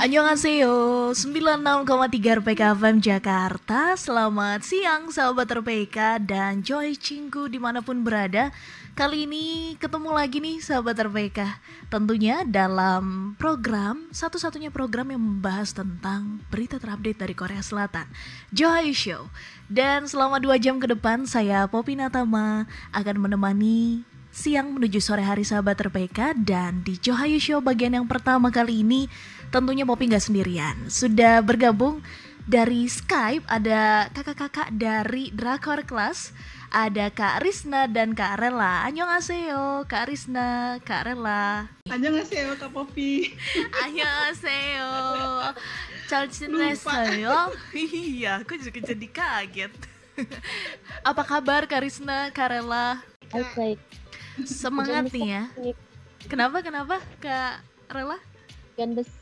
Annyeonghaseyo 0.00 1.12
96,3 1.12 2.40
RPK 2.40 2.72
FM 2.72 3.04
Jakarta. 3.04 3.92
Selamat 4.00 4.64
siang 4.64 5.12
sahabat 5.12 5.44
RPK 5.60 6.24
dan 6.24 6.64
Joy 6.64 6.96
Cinggu 6.96 7.52
di 7.52 7.60
mana 7.60 7.84
pun 7.84 8.00
berada. 8.00 8.48
Kali 8.96 9.28
ini 9.28 9.76
ketemu 9.76 10.08
lagi 10.16 10.40
nih 10.40 10.64
sahabat 10.64 11.04
RPK 11.04 11.44
Tentunya 11.92 12.48
dalam 12.48 13.36
program 13.36 14.08
Satu-satunya 14.08 14.72
program 14.72 15.12
yang 15.12 15.20
membahas 15.20 15.76
tentang 15.76 16.40
berita 16.48 16.80
terupdate 16.80 17.20
dari 17.20 17.36
Korea 17.36 17.60
Selatan 17.60 18.08
Joy 18.56 18.96
Show. 18.96 19.28
Dan 19.68 20.08
selama 20.08 20.40
dua 20.40 20.56
jam 20.56 20.80
ke 20.80 20.88
depan 20.88 21.28
saya 21.28 21.68
Popi 21.68 21.92
Natama 22.00 22.64
akan 22.96 23.16
menemani 23.20 24.08
siang 24.30 24.78
menuju 24.78 25.02
sore 25.02 25.26
hari 25.26 25.42
sahabat 25.42 25.74
terpeka 25.74 26.30
dan 26.38 26.86
di 26.86 26.94
Johayu 26.94 27.42
Show 27.42 27.58
bagian 27.58 27.98
yang 27.98 28.06
pertama 28.06 28.54
kali 28.54 28.86
ini 28.86 29.10
tentunya 29.50 29.84
Popi 29.84 30.10
nggak 30.10 30.24
sendirian. 30.24 30.76
Sudah 30.86 31.42
bergabung 31.42 32.02
dari 32.46 32.86
Skype 32.90 33.46
ada 33.46 34.10
kakak-kakak 34.10 34.74
dari 34.74 35.30
Drakor 35.30 35.86
Class 35.86 36.34
ada 36.70 37.10
Kak 37.10 37.42
Risna 37.42 37.90
dan 37.90 38.14
Kak 38.14 38.38
Rela. 38.38 38.86
Annyeonghaseyo 38.86 39.90
Kak 39.90 40.06
Risna 40.06 40.78
Kak 40.86 41.02
Rela. 41.02 41.66
Annyeonghaseyo 41.90 42.54
Kak 42.54 42.70
Popi 42.70 43.34
Annyeonghaseyo. 43.74 44.90
Calcineseo 46.06 47.54
Iya 47.74 48.42
aku 48.42 48.54
juga 48.58 48.78
jadi 48.86 49.06
kaget. 49.10 49.74
Apa 51.10 51.22
kabar 51.26 51.66
Kak 51.66 51.82
Risna 51.82 52.30
Kak 52.30 52.54
Rela? 52.54 53.02
Baik, 53.30 53.78
Semangat 54.46 55.10
nih 55.10 55.26
ya. 55.26 55.44
Kenapa 56.30 56.62
kenapa 56.62 57.02
Kak 57.18 57.66
Rela? 57.90 58.18
Besar. 58.78 59.19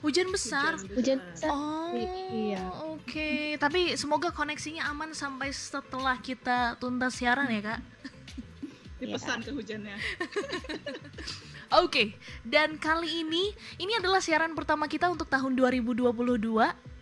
Hujan 0.00 0.32
besar. 0.32 0.80
Hujan 0.96 1.20
besar. 1.20 1.52
Oh, 1.52 1.92
Iya. 2.32 2.64
Oke, 2.96 3.60
tapi 3.60 3.92
semoga 4.00 4.32
koneksinya 4.32 4.88
aman 4.88 5.12
sampai 5.12 5.52
setelah 5.52 6.16
kita 6.16 6.80
tuntas 6.80 7.20
siaran 7.20 7.52
ya 7.52 7.60
kak. 7.60 7.80
Dipesan 9.00 9.40
ke 9.40 9.50
hujannya 9.56 9.96
Oke, 11.80 12.12
dan 12.44 12.76
kali 12.76 13.24
ini 13.24 13.54
ini 13.80 13.96
adalah 13.96 14.20
siaran 14.20 14.52
pertama 14.52 14.90
kita 14.90 15.08
untuk 15.08 15.24
tahun 15.30 15.56
2022 15.56 16.12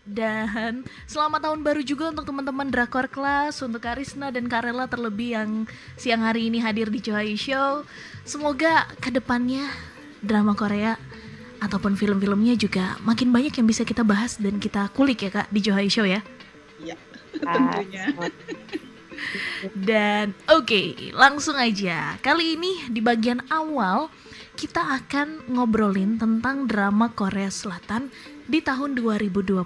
dan 0.08 0.84
selamat 1.08 1.40
tahun 1.48 1.60
baru 1.64 1.82
juga 1.84 2.12
untuk 2.12 2.28
teman-teman 2.28 2.68
Drakor 2.68 3.08
Class, 3.08 3.60
untuk 3.64 3.80
Karisna 3.80 4.28
dan 4.32 4.48
Karela 4.48 4.88
terlebih 4.88 5.36
yang 5.36 5.50
siang 5.96 6.20
hari 6.24 6.52
ini 6.52 6.60
hadir 6.60 6.88
di 6.88 7.00
Johai 7.00 7.36
Show. 7.36 7.84
Semoga 8.28 8.88
ke 9.00 9.08
depannya 9.08 9.68
drama 10.20 10.52
Korea 10.52 11.00
ataupun 11.58 11.98
film-filmnya 11.98 12.54
juga 12.54 12.96
makin 13.02 13.30
banyak 13.34 13.54
yang 13.58 13.66
bisa 13.66 13.82
kita 13.82 14.06
bahas 14.06 14.38
dan 14.38 14.58
kita 14.62 14.90
kulik 14.94 15.26
ya 15.26 15.30
kak 15.42 15.48
di 15.50 15.60
Johai 15.62 15.90
Show 15.90 16.06
ya. 16.06 16.22
Iya 16.78 16.96
tentunya 17.38 18.04
Dan 19.74 20.30
oke, 20.46 21.10
langsung 21.10 21.58
aja. 21.58 22.14
Kali 22.22 22.54
ini 22.54 22.86
di 22.86 23.02
bagian 23.02 23.42
awal 23.50 24.06
kita 24.54 25.02
akan 25.02 25.50
ngobrolin 25.50 26.18
tentang 26.18 26.70
drama 26.70 27.10
Korea 27.10 27.50
Selatan 27.50 28.10
di 28.46 28.62
tahun 28.62 28.94
2021. 28.94 29.58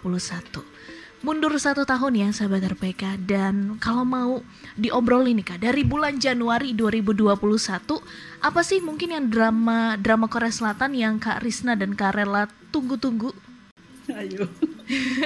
Mundur 1.23 1.55
satu 1.55 1.87
tahun 1.87 2.19
ya 2.19 2.29
sahabat 2.35 2.67
RPK 2.75 3.31
dan 3.31 3.79
kalau 3.79 4.03
mau 4.03 4.43
diobrolin 4.75 5.39
nih 5.39 5.55
kak 5.55 5.63
dari 5.63 5.87
bulan 5.87 6.19
Januari 6.19 6.75
2021 6.75 7.39
apa 8.43 8.61
sih 8.67 8.83
mungkin 8.83 9.15
yang 9.15 9.31
drama 9.31 9.95
drama 10.03 10.27
Korea 10.27 10.51
Selatan 10.51 10.99
yang 10.99 11.23
Kak 11.23 11.47
Risna 11.47 11.79
dan 11.79 11.95
Kak 11.95 12.19
Rela 12.19 12.51
tunggu-tunggu? 12.75 13.31
Ayo. 14.11 14.51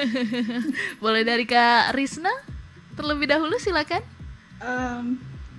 Boleh 1.03 1.25
dari 1.25 1.49
Kak 1.49 1.97
Risna? 1.97 2.33
Terlebih 2.93 3.33
dahulu 3.33 3.57
silakan. 3.57 4.05
Em, 4.61 5.17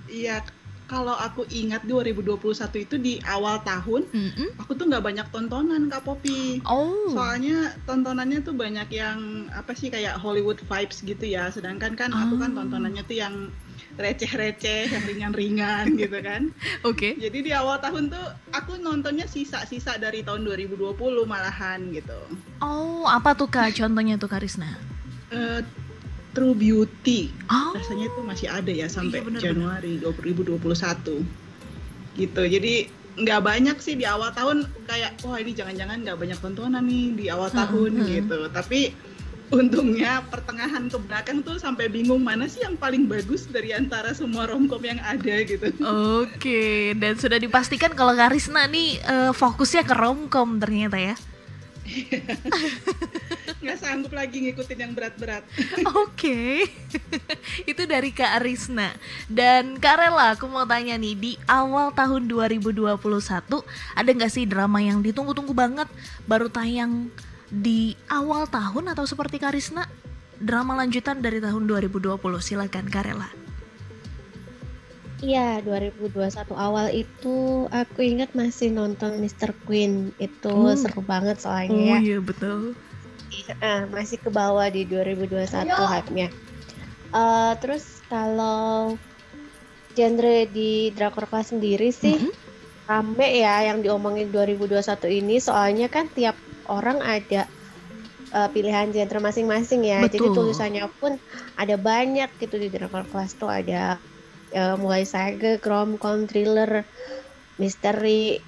Iya 0.08 0.40
kalau 0.88 1.12
aku 1.12 1.44
ingat 1.46 1.84
2021 1.84 2.40
itu 2.80 2.96
di 2.96 3.14
awal 3.22 3.60
tahun 3.60 4.08
Mm-mm. 4.08 4.56
Aku 4.58 4.72
tuh 4.72 4.88
nggak 4.88 5.04
banyak 5.04 5.26
tontonan 5.28 5.86
Kak 5.86 6.02
Popi 6.02 6.64
Oh 6.64 7.12
Soalnya 7.12 7.76
tontonannya 7.84 8.40
tuh 8.40 8.56
banyak 8.56 8.88
yang 8.90 9.18
apa 9.52 9.72
sih 9.72 9.86
kayak 9.86 10.16
Hollywood 10.16 10.58
vibes 10.58 11.00
gitu 11.00 11.22
ya 11.22 11.48
Sedangkan 11.48 11.92
kan 11.92 12.08
aku 12.10 12.34
kan 12.36 12.50
Oh. 12.50 12.64
tontonannya 12.64 13.04
tuh 13.04 13.14
yang 13.14 13.52
receh-receh, 13.98 14.88
yang 14.88 15.04
ringan-ringan 15.04 15.84
gitu 16.00 16.18
kan 16.18 16.48
oke 16.82 17.18
Jadi 17.18 17.38
di 17.42 17.52
awal 17.52 17.76
tahun 17.78 18.08
tuh 18.08 18.24
aku 18.50 18.78
nontonnya 18.78 19.26
sisa-sisa 19.26 19.98
dari 19.98 20.22
tahun 20.22 20.46
2020 20.46 20.96
malahan 21.22 21.84
gitu 21.92 22.16
Oh, 22.58 23.04
apa 23.04 23.36
tuh 23.36 23.46
Kak 23.46 23.76
contohnya 23.76 24.16
tuh 24.16 24.26
Karisna? 24.26 24.78
Eh, 25.28 25.60
True 26.38 26.54
Beauty. 26.54 27.34
Oh, 27.50 27.74
rasanya 27.74 28.06
itu 28.06 28.20
masih 28.22 28.46
ada 28.46 28.70
ya 28.70 28.86
sampai 28.86 29.18
Iya, 29.18 29.26
bener, 29.26 29.40
Januari 29.42 29.98
2021 29.98 31.26
gitu. 32.14 32.42
Jadi 32.46 32.74
nggak 33.18 33.42
banyak 33.42 33.76
sih 33.82 33.98
di 33.98 34.06
awal 34.06 34.30
tahun 34.30 34.62
kayak 34.86 35.26
wah 35.26 35.34
ini 35.36 35.50
jangan-jangan 35.50 36.06
nggak 36.06 36.14
banyak 36.14 36.38
tontonan 36.38 36.86
nih 36.86 37.06
di 37.18 37.24
awal 37.26 37.50
Hmm, 37.50 37.58
tahun 37.58 37.90
hmm. 37.98 38.06
gitu. 38.14 38.38
Tapi 38.54 38.80
untungnya 39.48 40.20
pertengahan 40.28 40.86
ke 40.86 40.98
belakang 41.00 41.40
tuh 41.40 41.56
sampai 41.56 41.88
bingung 41.88 42.20
mana 42.20 42.44
sih 42.44 42.60
yang 42.60 42.76
paling 42.76 43.08
bagus 43.08 43.48
dari 43.48 43.72
antara 43.72 44.12
semua 44.12 44.44
romcom 44.44 44.78
yang 44.78 45.00
ada 45.00 45.40
gitu. 45.42 45.72
Oke, 46.20 46.92
dan 46.94 47.16
sudah 47.16 47.40
dipastikan 47.40 47.96
kalau 47.96 48.12
Karisna 48.12 48.68
nih 48.68 49.00
eh, 49.00 49.32
fokusnya 49.32 49.82
ke 49.82 49.94
romcom 49.96 50.60
ternyata 50.62 51.00
ya. 51.00 51.16
nggak 53.58 53.74
sanggup 53.76 54.14
lagi 54.14 54.38
ngikutin 54.38 54.78
yang 54.78 54.92
berat-berat 54.94 55.42
Oke, 56.06 56.62
itu 57.70 57.82
dari 57.84 58.10
Kak 58.10 58.38
Arisna 58.38 58.94
dan 59.26 59.74
Kak 59.76 59.98
Rela. 59.98 60.38
Aku 60.38 60.46
mau 60.46 60.62
tanya 60.62 60.94
nih 60.94 61.14
di 61.14 61.32
awal 61.44 61.90
tahun 61.90 62.30
2021 62.30 62.86
ada 63.94 64.10
nggak 64.14 64.30
sih 64.30 64.46
drama 64.46 64.78
yang 64.78 65.02
ditunggu-tunggu 65.02 65.50
banget 65.50 65.90
baru 66.24 66.46
tayang 66.46 67.10
di 67.48 67.98
awal 68.06 68.46
tahun 68.46 68.94
atau 68.94 69.02
seperti 69.04 69.42
Kak 69.42 69.50
Arisna 69.50 69.90
drama 70.38 70.78
lanjutan 70.78 71.18
dari 71.18 71.42
tahun 71.42 71.66
2020? 71.66 72.14
Silakan 72.38 72.86
Kak 72.86 73.10
Rela. 73.10 73.26
Iya, 75.18 75.58
2021 75.66 76.30
awal 76.54 76.94
itu 76.94 77.66
aku 77.74 78.06
ingat 78.06 78.38
masih 78.38 78.70
nonton 78.70 79.18
Mr. 79.18 79.50
Queen. 79.66 80.14
Itu 80.14 80.54
Oh. 80.54 80.78
seru 80.78 81.02
banget 81.02 81.42
soalnya 81.42 81.74
Oh 81.74 81.98
ya. 81.98 81.98
iya 81.98 82.18
betul. 82.22 82.78
Ah, 83.60 83.84
masih 83.92 84.18
ke 84.24 84.30
bawah 84.32 84.66
di 84.72 84.88
2021 84.88 85.84
hype-nya. 85.92 86.28
Eh, 87.12 87.52
terus 87.60 87.84
kalau 88.08 88.96
genre 89.96 90.36
di 90.48 90.92
Drakor 90.96 91.26
Class 91.28 91.52
sendiri 91.52 91.88
sih 91.92 92.16
Mhm. 92.16 92.32
rame 92.88 93.28
ya 93.44 93.68
yang 93.68 93.84
diomongin 93.84 94.32
2021 94.32 95.12
ini 95.12 95.36
soalnya 95.44 95.92
kan 95.92 96.08
tiap 96.16 96.36
orang 96.68 97.04
ada 97.04 97.44
eh, 98.32 98.48
pilihan 98.54 98.88
genre 98.96 99.20
masing-masing 99.28 99.80
ya. 99.84 100.04
Jadi 100.08 100.28
Betul. 100.28 100.36
tulisannya 100.36 100.84
pun 101.00 101.12
ada 101.56 101.76
banyak 101.76 102.30
gitu 102.40 102.56
di 102.62 102.68
Drakor 102.72 103.04
Class 103.12 103.36
tuh 103.40 103.48
ada 103.48 104.00
eh, 104.52 104.74
mulai 104.80 105.04
saga, 105.04 105.60
romcom, 105.60 106.24
thriller, 106.28 106.84
misteri 107.60 108.40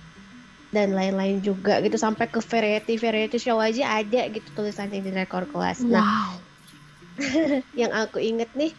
dan 0.71 0.95
lain-lain 0.95 1.43
juga 1.43 1.83
gitu 1.83 1.99
sampai 1.99 2.31
ke 2.31 2.39
variety 2.39 2.95
variety 2.95 3.39
show 3.43 3.59
aja 3.59 3.99
ada 3.99 4.31
gitu 4.31 4.49
tulisannya 4.55 5.03
di 5.03 5.11
Drakor 5.11 5.51
Class. 5.51 5.83
Nah, 5.83 6.03
Wow. 6.03 6.33
yang 7.81 7.93
aku 7.93 8.23
inget 8.23 8.49
nih 8.57 8.73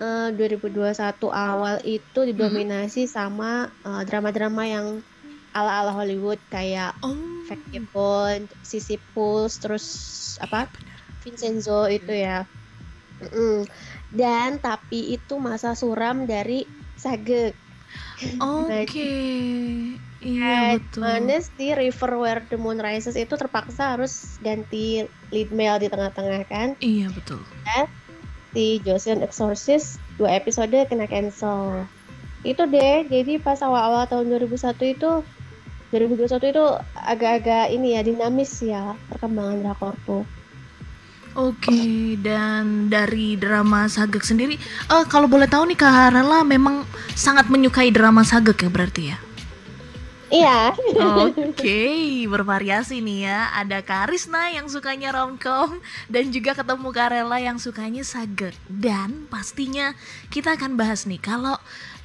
eh, 0.00 0.28
2021 0.32 0.94
awal 1.28 1.82
itu 1.84 2.20
didominasi 2.24 3.10
sama 3.10 3.68
eh, 3.82 4.02
drama-drama 4.06 4.62
yang 4.64 4.86
ala-ala 5.54 5.94
Hollywood 5.94 6.38
kayak 6.50 6.94
Oh. 7.02 7.34
Vagabond, 7.44 8.48
Sisyphus, 8.64 9.60
terus 9.60 9.86
apa 10.40 10.64
Vincenzo 11.20 11.84
itu 11.92 12.12
ya. 12.12 12.48
Mm-mm. 13.20 13.68
Dan 14.08 14.58
tapi 14.64 15.12
itu 15.12 15.36
masa 15.36 15.76
suram 15.76 16.24
dari 16.24 16.64
Sage. 16.96 17.52
Oke. 18.40 19.12
Iya 20.24 20.80
betul. 20.80 21.04
Mana 21.04 21.36
sih 21.44 21.70
River 21.76 22.12
Where 22.16 22.42
the 22.48 22.56
Moon 22.56 22.80
Rises 22.80 23.14
itu 23.14 23.36
terpaksa 23.36 23.94
harus 23.94 24.40
ganti 24.40 25.04
lead 25.28 25.52
male 25.52 25.84
di 25.84 25.88
tengah-tengah 25.92 26.48
kan? 26.48 26.68
Iya 26.80 27.12
betul. 27.12 27.44
si 28.54 28.78
Joseon 28.86 29.20
Exorcist 29.26 29.98
dua 30.14 30.38
episode 30.38 30.86
kena 30.86 31.10
cancel 31.10 31.90
itu 32.46 32.62
deh 32.70 33.02
jadi 33.10 33.42
pas 33.42 33.58
awal-awal 33.58 34.06
tahun 34.06 34.30
2001 34.30 34.94
itu 34.94 35.10
2021 35.90 36.54
itu 36.54 36.64
agak-agak 36.94 37.74
ini 37.74 37.98
ya 37.98 38.06
dinamis 38.06 38.62
ya 38.62 38.94
perkembangan 39.10 39.58
drakor 39.66 39.98
tuh 40.06 40.24
Oke, 41.34 42.14
dan 42.22 42.86
dari 42.86 43.34
drama 43.34 43.90
Sagek 43.90 44.22
sendiri, 44.22 44.54
eh 44.86 45.04
kalau 45.10 45.26
boleh 45.26 45.50
tahu 45.50 45.66
nih 45.66 45.74
Kak 45.74 45.90
Harala 45.90 46.46
memang 46.46 46.86
sangat 47.18 47.50
menyukai 47.50 47.90
drama 47.90 48.22
Sagek 48.22 48.62
ya 48.62 48.70
berarti 48.70 49.02
ya? 49.10 49.18
Iya. 50.32 50.72
Oke, 51.36 52.24
bervariasi 52.28 53.04
nih 53.04 53.28
ya. 53.28 53.52
Ada 53.60 53.84
Karisna 53.84 54.48
yang 54.52 54.68
sukanya 54.68 55.12
romcom 55.12 55.80
dan 56.08 56.32
juga 56.32 56.56
ketemu 56.56 56.88
Karela 56.92 57.38
yang 57.40 57.60
sukanya 57.60 58.00
sagek. 58.04 58.56
Dan 58.68 59.28
pastinya 59.28 59.92
kita 60.32 60.56
akan 60.56 60.80
bahas 60.80 61.04
nih 61.04 61.20
kalau 61.20 61.56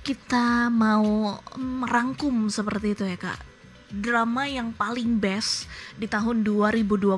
kita 0.03 0.71
mau 0.71 1.37
merangkum 1.59 2.47
seperti 2.47 2.95
itu 2.95 3.03
ya 3.03 3.19
kak 3.19 3.39
drama 3.89 4.45
yang 4.45 4.69
paling 4.71 5.17
best 5.17 5.65
di 5.97 6.05
tahun 6.05 6.45
2021 6.45 7.17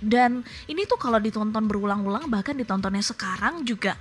dan 0.00 0.40
ini 0.66 0.88
tuh 0.88 0.96
kalau 0.96 1.20
ditonton 1.20 1.68
berulang-ulang 1.68 2.26
bahkan 2.32 2.56
ditontonnya 2.56 3.04
sekarang 3.04 3.62
juga 3.62 4.00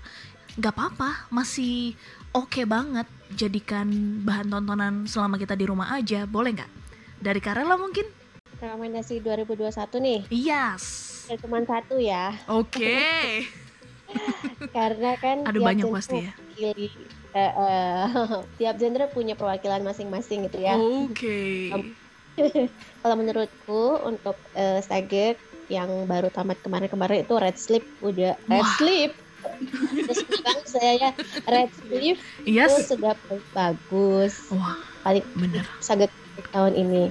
nggak 0.56 0.72
apa-apa 0.72 1.32
masih 1.32 1.96
oke 2.32 2.48
okay 2.48 2.66
banget 2.68 3.08
jadikan 3.36 3.88
bahan 4.26 4.52
tontonan 4.52 5.08
selama 5.08 5.40
kita 5.40 5.56
di 5.58 5.66
rumah 5.68 5.92
aja 5.94 6.28
boleh 6.30 6.56
nggak 6.58 6.72
dari 7.22 7.40
Karela 7.40 7.76
mungkin 7.76 8.06
rekomendasi 8.62 9.24
2021 9.26 9.72
nih 10.02 10.20
yes 10.30 10.84
ya 11.32 11.36
cuma 11.40 11.64
satu 11.64 11.98
ya 11.98 12.36
oke 12.50 12.70
okay. 12.72 13.48
karena 14.76 15.16
kan 15.18 15.48
ada 15.48 15.60
banyak 15.60 15.88
pasti 15.88 16.28
ya 16.28 16.34
uh, 17.36 17.52
uh, 17.56 18.44
tiap 18.60 18.76
genre 18.78 19.06
punya 19.12 19.34
perwakilan 19.36 19.84
masing-masing 19.84 20.48
gitu 20.48 20.58
ya. 20.62 20.76
Oke. 20.78 21.72
Okay. 21.72 22.70
Kalau 23.04 23.16
menurutku 23.20 24.00
untuk 24.08 24.38
uh, 24.56 24.80
Sage 24.84 25.36
yang 25.72 25.88
baru 26.08 26.28
tamat 26.32 26.60
kemarin-kemarin 26.64 27.24
itu 27.24 27.36
Red 27.36 27.58
Sleep 27.60 27.84
udah. 28.04 28.36
Red 28.48 28.68
Sleep. 28.80 29.12
Terus 29.92 30.20
saya 30.66 30.92
ya 30.98 31.10
Red 31.46 31.70
Sleep 31.78 32.18
yes. 32.48 32.72
itu 32.72 32.96
sudah 32.96 33.14
bagus. 33.52 34.50
Wah. 34.54 34.78
Paling 35.02 35.26
bener. 35.38 35.66
Sage 35.82 36.08
tahun 36.54 36.74
ini. 36.78 37.04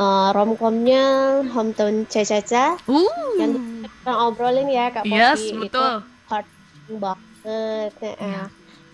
Uh, 0.00 0.32
romcomnya 0.32 1.04
Hometown 1.52 2.08
Caca 2.08 2.80
uh. 2.88 3.10
yang 3.36 3.84
kita 3.84 4.12
obrolin 4.16 4.72
ya 4.72 4.88
Kak 4.88 5.04
Popi 5.04 5.12
yes, 5.12 5.52
betul. 5.52 5.68
itu 5.68 5.84
heart 6.30 6.48
banget. 6.96 7.92
Yeah. 8.00 8.48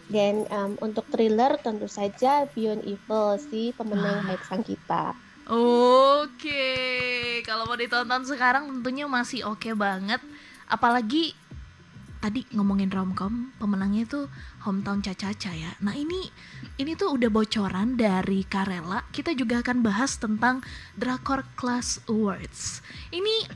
Dan 0.07 0.47
um, 0.51 0.79
untuk 0.83 1.07
thriller 1.11 1.59
tentu 1.63 1.91
saja 1.91 2.47
Beyond 2.55 2.83
Evil 2.87 3.39
si 3.43 3.71
pemenang 3.75 4.27
Baik 4.27 4.43
Sang 4.47 4.63
Kita. 4.63 5.15
Oke, 5.47 6.67
kalau 7.47 7.71
mau 7.71 7.79
ditonton 7.79 8.27
sekarang 8.27 8.67
tentunya 8.67 9.07
masih 9.07 9.47
oke 9.47 9.63
okay 9.63 9.75
banget. 9.79 10.19
Apalagi 10.67 11.39
tadi 12.27 12.43
ngomongin 12.59 12.91
romcom, 12.91 13.55
pemenangnya 13.63 14.03
itu 14.03 14.27
Hometown 14.67 14.99
Caca-Caca 14.99 15.55
ya. 15.55 15.71
Nah 15.79 15.95
ini 15.95 16.27
ini 16.75 16.99
tuh 16.99 17.15
udah 17.15 17.31
bocoran 17.31 17.95
dari 17.95 18.43
Karela. 18.43 19.07
Kita 19.15 19.31
juga 19.31 19.63
akan 19.63 19.87
bahas 19.87 20.19
tentang 20.19 20.59
Drakor 20.99 21.47
Class 21.55 22.03
Awards. 22.11 22.83
Ini 23.15 23.47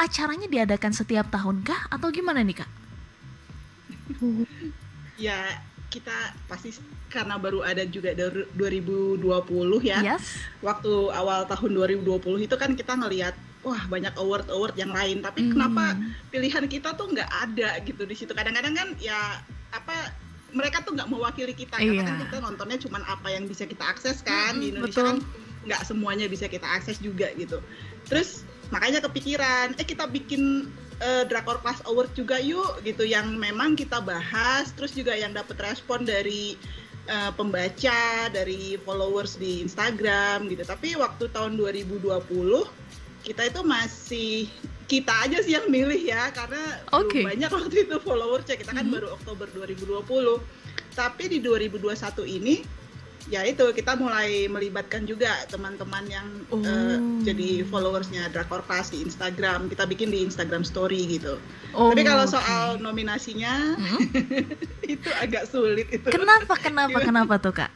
acaranya 0.00 0.48
diadakan 0.48 0.96
setiap 0.96 1.28
tahun 1.28 1.68
kah 1.68 1.92
atau 1.92 2.08
gimana 2.08 2.40
nih 2.40 2.64
kak? 2.64 2.70
ya 5.20 5.44
kita 5.92 6.32
pasti 6.48 6.72
karena 7.12 7.36
baru 7.36 7.60
ada 7.60 7.84
juga 7.84 8.16
dari 8.16 8.48
2020 8.56 9.20
ya. 9.84 10.00
Yes. 10.00 10.40
Waktu 10.64 11.12
awal 11.12 11.44
tahun 11.44 11.76
2020 11.76 12.48
itu 12.48 12.56
kan 12.56 12.72
kita 12.72 12.96
ngelihat 12.96 13.36
wah 13.64 13.82
banyak 13.88 14.14
award 14.20 14.46
award 14.52 14.76
yang 14.76 14.92
lain. 14.92 15.24
Tapi 15.24 15.48
mm. 15.48 15.50
kenapa 15.56 15.96
pilihan 16.30 16.64
kita 16.68 16.94
tuh 16.94 17.10
nggak 17.10 17.26
ada 17.26 17.80
gitu 17.82 18.04
di 18.04 18.14
situ? 18.14 18.30
Kadang-kadang 18.36 18.76
kan 18.76 18.88
ya 19.00 19.40
apa 19.74 20.12
mereka 20.54 20.86
tuh 20.86 20.94
nggak 20.94 21.10
mewakili 21.10 21.56
kita. 21.56 21.80
Yeah. 21.82 21.98
karena 21.98 22.04
kan 22.06 22.16
kita 22.28 22.36
nontonnya 22.44 22.78
cuma 22.78 23.02
apa 23.08 23.28
yang 23.32 23.50
bisa 23.50 23.66
kita 23.66 23.82
akses 23.82 24.22
kan. 24.22 24.56
Mm, 24.56 24.60
di 24.60 24.66
Indonesia 24.70 24.92
betul. 24.92 25.06
kan 25.08 25.18
nggak 25.64 25.82
semuanya 25.88 26.26
bisa 26.28 26.46
kita 26.46 26.68
akses 26.68 27.00
juga 27.00 27.32
gitu. 27.34 27.58
Terus 28.06 28.44
makanya 28.68 29.00
kepikiran 29.04 29.76
eh 29.80 29.86
kita 29.86 30.08
bikin 30.08 30.68
uh, 31.00 31.24
Drakor 31.26 31.60
Class 31.64 31.80
Award 31.88 32.12
juga 32.14 32.38
yuk 32.38 32.84
gitu. 32.84 33.02
Yang 33.02 33.34
memang 33.40 33.74
kita 33.74 33.98
bahas 34.04 34.70
terus 34.76 34.92
juga 34.92 35.16
yang 35.16 35.32
dapat 35.32 35.56
respon 35.58 36.04
dari 36.04 36.54
uh, 37.08 37.32
pembaca 37.34 38.30
dari 38.32 38.76
followers 38.84 39.36
di 39.40 39.64
Instagram 39.64 40.48
gitu. 40.52 40.62
Tapi 40.64 40.96
waktu 40.96 41.28
tahun 41.32 41.56
2020 41.58 42.83
kita 43.24 43.42
itu 43.48 43.60
masih 43.64 44.46
kita 44.84 45.12
aja 45.24 45.40
sih 45.40 45.56
yang 45.56 45.66
milih 45.72 45.96
ya 45.96 46.28
karena 46.30 46.84
okay. 46.92 47.24
belum 47.24 47.30
banyak 47.32 47.50
waktu 47.50 47.76
itu 47.88 47.96
followersnya 48.04 48.56
kita 48.60 48.76
kan 48.76 48.84
mm 48.84 48.92
-hmm. 48.92 48.96
baru 49.00 49.08
Oktober 49.16 49.46
2020 49.48 50.94
tapi 50.94 51.24
di 51.26 51.38
2021 51.40 51.96
ini 52.28 52.54
ya 53.32 53.40
itu 53.48 53.64
kita 53.72 53.96
mulai 53.96 54.44
melibatkan 54.52 55.08
juga 55.08 55.32
teman-teman 55.48 56.04
yang 56.12 56.28
oh. 56.52 56.60
uh, 56.60 57.00
jadi 57.24 57.64
followersnya 57.64 58.28
Drakor 58.28 58.60
Class 58.68 58.92
di 58.92 59.00
Instagram 59.00 59.72
kita 59.72 59.88
bikin 59.88 60.12
di 60.12 60.28
Instagram 60.28 60.60
Story 60.60 61.08
gitu 61.08 61.40
oh, 61.72 61.88
tapi 61.88 62.04
kalau 62.04 62.28
okay. 62.28 62.36
soal 62.36 62.76
nominasinya 62.76 63.80
hmm? 63.80 64.00
itu 64.92 65.08
agak 65.24 65.48
sulit 65.48 65.88
itu 65.88 66.04
kenapa 66.12 66.60
kenapa 66.60 67.00
kenapa 67.00 67.34
tuh 67.40 67.56
kak 67.56 67.72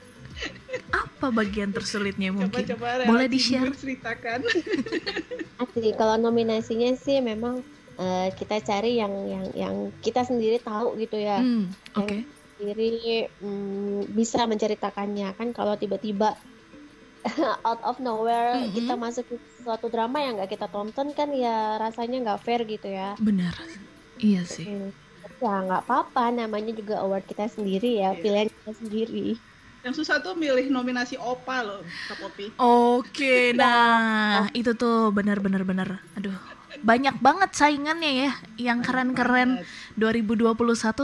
apa 0.93 1.27
bagian 1.33 1.71
tersulitnya 1.71 2.33
mungkin? 2.33 2.65
Coba, 2.65 3.01
coba 3.03 3.09
boleh 3.09 3.29
di 3.29 3.41
share 3.41 3.73
ceritakan. 3.75 4.45
Asli 5.63 5.91
kalau 5.99 6.17
nominasinya 6.17 6.95
sih 6.97 7.19
memang 7.21 7.61
uh, 7.99 8.29
kita 8.35 8.63
cari 8.63 8.97
yang 9.03 9.13
yang 9.29 9.45
yang 9.53 9.75
kita 10.01 10.23
sendiri 10.25 10.63
tahu 10.63 10.97
gitu 10.97 11.19
ya. 11.19 11.43
Hmm, 11.43 11.69
oke. 11.99 12.07
okay 12.07 12.21
sendiri 12.59 13.31
hmm, 13.39 14.11
bisa 14.13 14.43
menceritakannya. 14.45 15.31
Kan 15.39 15.55
kalau 15.55 15.79
tiba-tiba 15.79 16.35
out 17.69 17.81
of 17.87 18.03
nowhere 18.03 18.59
mm-hmm. 18.59 18.75
kita 18.75 18.95
masuk 18.99 19.25
ke 19.31 19.37
suatu 19.63 19.87
drama 19.87 20.19
yang 20.19 20.37
nggak 20.37 20.59
kita 20.59 20.67
tonton 20.67 21.15
kan 21.15 21.31
ya 21.31 21.79
rasanya 21.79 22.19
nggak 22.27 22.43
fair 22.43 22.67
gitu 22.67 22.91
ya. 22.91 23.15
Benar. 23.23 23.55
Iya 24.19 24.43
sih. 24.45 24.67
Hmm. 24.67 24.91
ya 25.39 25.55
nggak 25.63 25.87
apa-apa 25.87 26.35
namanya 26.35 26.75
juga 26.75 26.99
award 26.99 27.23
kita 27.31 27.47
sendiri 27.47 28.03
ya 28.03 28.11
yeah. 28.11 28.19
pilihan 28.19 28.51
kita 28.51 28.73
sendiri 28.75 29.39
yang 29.87 29.95
susah 29.95 30.19
tuh 30.19 30.35
milih 30.35 30.69
nominasi 30.69 31.15
opa 31.19 31.63
loh 31.63 31.81
Kak 32.11 32.19
Popi. 32.19 32.47
Oke 32.59 33.53
nah 33.55 34.51
itu 34.53 34.75
tuh 34.75 35.15
benar-benar 35.15 35.63
benar 35.63 35.89
aduh 36.19 36.35
banyak 36.83 37.17
banget 37.19 37.51
saingannya 37.55 38.13
ya 38.29 38.33
yang 38.71 38.85
keren-keren. 38.85 39.63
2021 39.99 40.55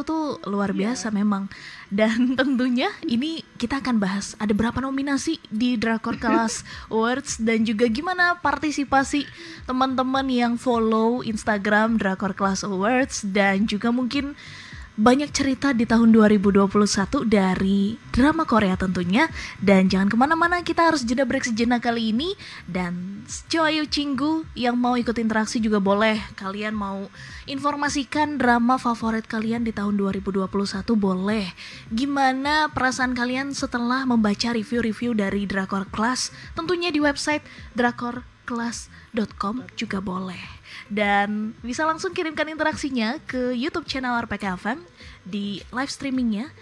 tuh 0.06 0.38
luar 0.46 0.70
iya. 0.70 0.78
biasa 0.94 1.10
yeah. 1.10 1.16
memang. 1.16 1.44
Dan 1.90 2.18
tentunya 2.38 2.90
ini 3.06 3.42
kita 3.58 3.82
akan 3.82 3.98
bahas 3.98 4.38
ada 4.38 4.54
berapa 4.54 4.78
nominasi 4.78 5.42
di 5.50 5.74
Drakor 5.74 6.18
Kelas 6.18 6.62
Awards 6.94 7.42
dan 7.42 7.66
juga 7.66 7.90
gimana 7.90 8.38
partisipasi 8.38 9.26
teman-teman 9.66 10.26
yang 10.30 10.54
follow 10.54 11.26
Instagram 11.26 11.98
Drakor 11.98 12.34
Kelas 12.34 12.62
Awards 12.62 13.26
dan 13.26 13.66
juga 13.66 13.90
mungkin 13.90 14.38
banyak 14.94 15.34
cerita 15.34 15.74
di 15.74 15.90
tahun 15.90 16.14
2021 16.14 16.70
dari 17.26 17.98
drama 18.14 18.46
Korea 18.46 18.78
tentunya. 18.78 19.26
Dan 19.58 19.90
jangan 19.90 20.06
ke 20.06 20.16
mana-mana 20.18 20.62
kita 20.62 20.86
harus 20.86 21.02
jeda 21.02 21.26
break 21.26 21.50
sejenak 21.50 21.82
kali 21.82 22.14
ini. 22.14 22.38
Dan 22.66 23.26
Ayu 23.54 23.88
Cinggu 23.90 24.46
yang 24.54 24.78
mau 24.78 24.94
ikut 24.94 25.16
interaksi 25.18 25.58
juga 25.58 25.82
boleh. 25.82 26.22
Kalian 26.38 26.78
mau 26.78 27.10
informasikan 27.50 28.38
drama 28.38 28.78
favorit 28.78 29.26
kalian 29.26 29.66
di 29.66 29.74
tahun 29.74 29.98
2021 29.98 30.46
boleh. 30.94 31.50
Gimana 31.90 32.70
perasaan 32.70 33.18
kalian 33.18 33.50
setelah 33.50 34.06
membaca 34.06 34.54
review-review 34.54 35.18
dari 35.18 35.48
Drakor 35.48 35.90
Class? 35.90 36.30
Tentunya 36.54 36.94
di 36.94 37.02
website 37.02 37.42
drakorclass.com 38.44 39.64
juga 39.74 40.04
boleh 40.04 40.40
dan 40.92 41.56
bisa 41.64 41.88
langsung 41.88 42.12
kirimkan 42.12 42.52
interaksinya 42.52 43.16
ke 43.24 43.56
YouTube 43.56 43.88
channel 43.88 44.20
RPK 44.20 44.60
FM 44.60 44.78
di 45.24 45.64
live 45.72 45.88
streamingnya. 45.90 46.52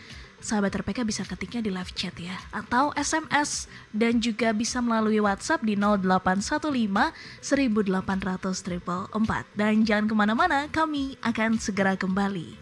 Sahabat 0.42 0.74
RPK 0.74 1.06
bisa 1.06 1.22
ketiknya 1.22 1.62
di 1.62 1.70
live 1.70 1.94
chat 1.94 2.18
ya 2.18 2.34
atau 2.50 2.90
SMS 2.98 3.70
dan 3.94 4.18
juga 4.18 4.50
bisa 4.50 4.82
melalui 4.82 5.22
WhatsApp 5.22 5.62
di 5.62 5.78
0815 5.78 7.14
1800 7.46 8.82
444. 8.82 9.46
Dan 9.54 9.86
jangan 9.86 10.10
ke 10.10 10.14
mana-mana, 10.18 10.66
kami 10.74 11.14
akan 11.22 11.62
segera 11.62 11.94
kembali. 11.94 12.58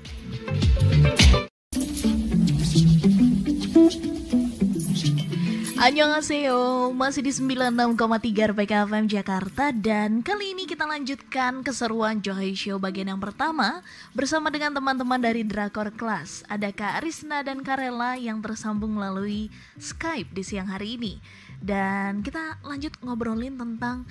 Annyeonghaseyo, 5.81 6.93
masih 6.93 7.25
di 7.25 7.33
96,3 7.33 8.53
RPK 8.53 8.85
FM 8.85 9.09
Jakarta 9.09 9.73
dan 9.73 10.21
kali 10.21 10.53
ini 10.53 10.69
kita 10.69 10.85
lanjutkan 10.85 11.65
keseruan 11.65 12.21
Johai 12.21 12.53
Show 12.53 12.77
bagian 12.77 13.09
yang 13.09 13.17
pertama 13.17 13.81
bersama 14.13 14.53
dengan 14.53 14.77
teman-teman 14.77 15.17
dari 15.17 15.41
Drakor 15.41 15.89
Class. 15.97 16.45
Ada 16.53 16.69
Kak 16.77 17.01
Risna 17.01 17.41
dan 17.41 17.65
Karela 17.65 18.13
yang 18.21 18.45
tersambung 18.45 18.93
melalui 18.93 19.49
Skype 19.81 20.29
di 20.37 20.45
siang 20.45 20.69
hari 20.69 21.01
ini. 21.01 21.17
Dan 21.65 22.21
kita 22.21 22.61
lanjut 22.61 23.01
ngobrolin 23.01 23.57
tentang 23.57 24.05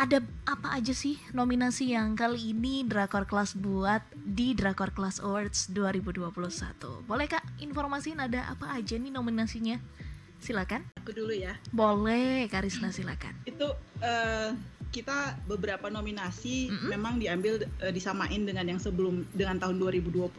ada 0.00 0.24
apa 0.48 0.72
aja 0.72 0.96
sih 0.96 1.20
nominasi 1.36 1.92
yang 1.92 2.16
kali 2.16 2.56
ini 2.56 2.80
Drakor 2.80 3.28
Class 3.28 3.52
buat 3.52 4.00
di 4.16 4.56
Drakor 4.56 4.96
Class 4.96 5.20
Awards 5.20 5.68
2021. 5.68 6.32
Boleh 7.04 7.28
Kak 7.28 7.44
informasiin 7.60 8.24
ada 8.24 8.48
apa 8.48 8.72
aja 8.72 8.96
nih 8.96 9.12
nominasinya? 9.12 9.76
Silakan. 10.40 10.93
Aku 11.04 11.12
dulu 11.12 11.36
ya. 11.36 11.52
Boleh, 11.68 12.48
Karisna 12.48 12.88
silakan. 12.88 13.36
Itu 13.44 13.68
uh, 14.00 14.50
kita 14.88 15.36
beberapa 15.44 15.92
nominasi 15.92 16.72
Mm-mm. 16.72 16.88
memang 16.88 17.20
diambil 17.20 17.60
uh, 17.84 17.92
disamain 17.92 18.40
dengan 18.40 18.64
yang 18.64 18.80
sebelum 18.80 19.28
dengan 19.36 19.60
tahun 19.60 19.76
2020. 19.76 20.32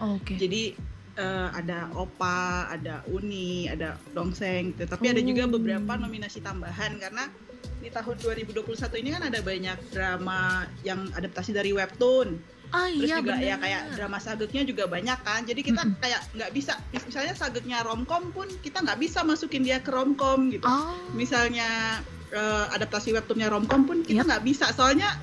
Oke. 0.00 0.34
Jadi 0.40 0.72
uh, 1.20 1.52
ada 1.52 1.92
Opa, 1.92 2.72
ada 2.72 3.04
Uni, 3.12 3.68
ada 3.68 4.00
Dongseng, 4.10 4.72
gitu. 4.72 4.88
tapi 4.88 5.12
ada 5.12 5.20
juga 5.20 5.44
Oh. 5.44 5.52
beberapa 5.52 6.00
nominasi 6.00 6.40
tambahan 6.40 6.96
karena 6.96 7.28
di 7.76 7.92
tahun 7.92 8.16
2021 8.18 9.02
ini 9.04 9.08
kan 9.12 9.22
ada 9.22 9.38
banyak 9.44 9.78
drama 9.92 10.64
yang 10.80 11.12
adaptasi 11.12 11.52
dari 11.52 11.76
webtoon. 11.76 12.40
Ah 12.68 12.86
Terus 12.88 13.06
iya 13.06 13.16
juga 13.18 13.32
ya 13.34 13.54
benar. 13.54 13.58
kayak 13.60 13.82
drama 13.94 14.18
sageknya 14.18 14.62
juga 14.62 14.84
banyak 14.86 15.18
kan. 15.20 15.40
Jadi 15.42 15.60
kita 15.62 15.82
Mm-mm. 15.82 15.98
kayak 15.98 16.20
nggak 16.32 16.50
bisa 16.50 16.72
mis- 16.88 17.06
misalnya 17.06 17.32
sageknya 17.32 17.78
romcom 17.80 18.30
pun 18.30 18.48
kita 18.60 18.80
nggak 18.80 18.98
bisa 18.98 19.22
masukin 19.22 19.62
dia 19.62 19.78
ke 19.78 19.88
romcom 19.88 20.50
gitu. 20.50 20.62
Oh. 20.62 20.94
Misalnya 21.12 22.00
eh, 22.28 22.64
adaptasi 22.70 23.12
webtoonnya 23.12 23.46
romcom 23.46 23.84
pun 23.84 24.00
kita 24.00 24.22
nggak 24.22 24.42
bisa 24.42 24.70
soalnya 24.70 25.14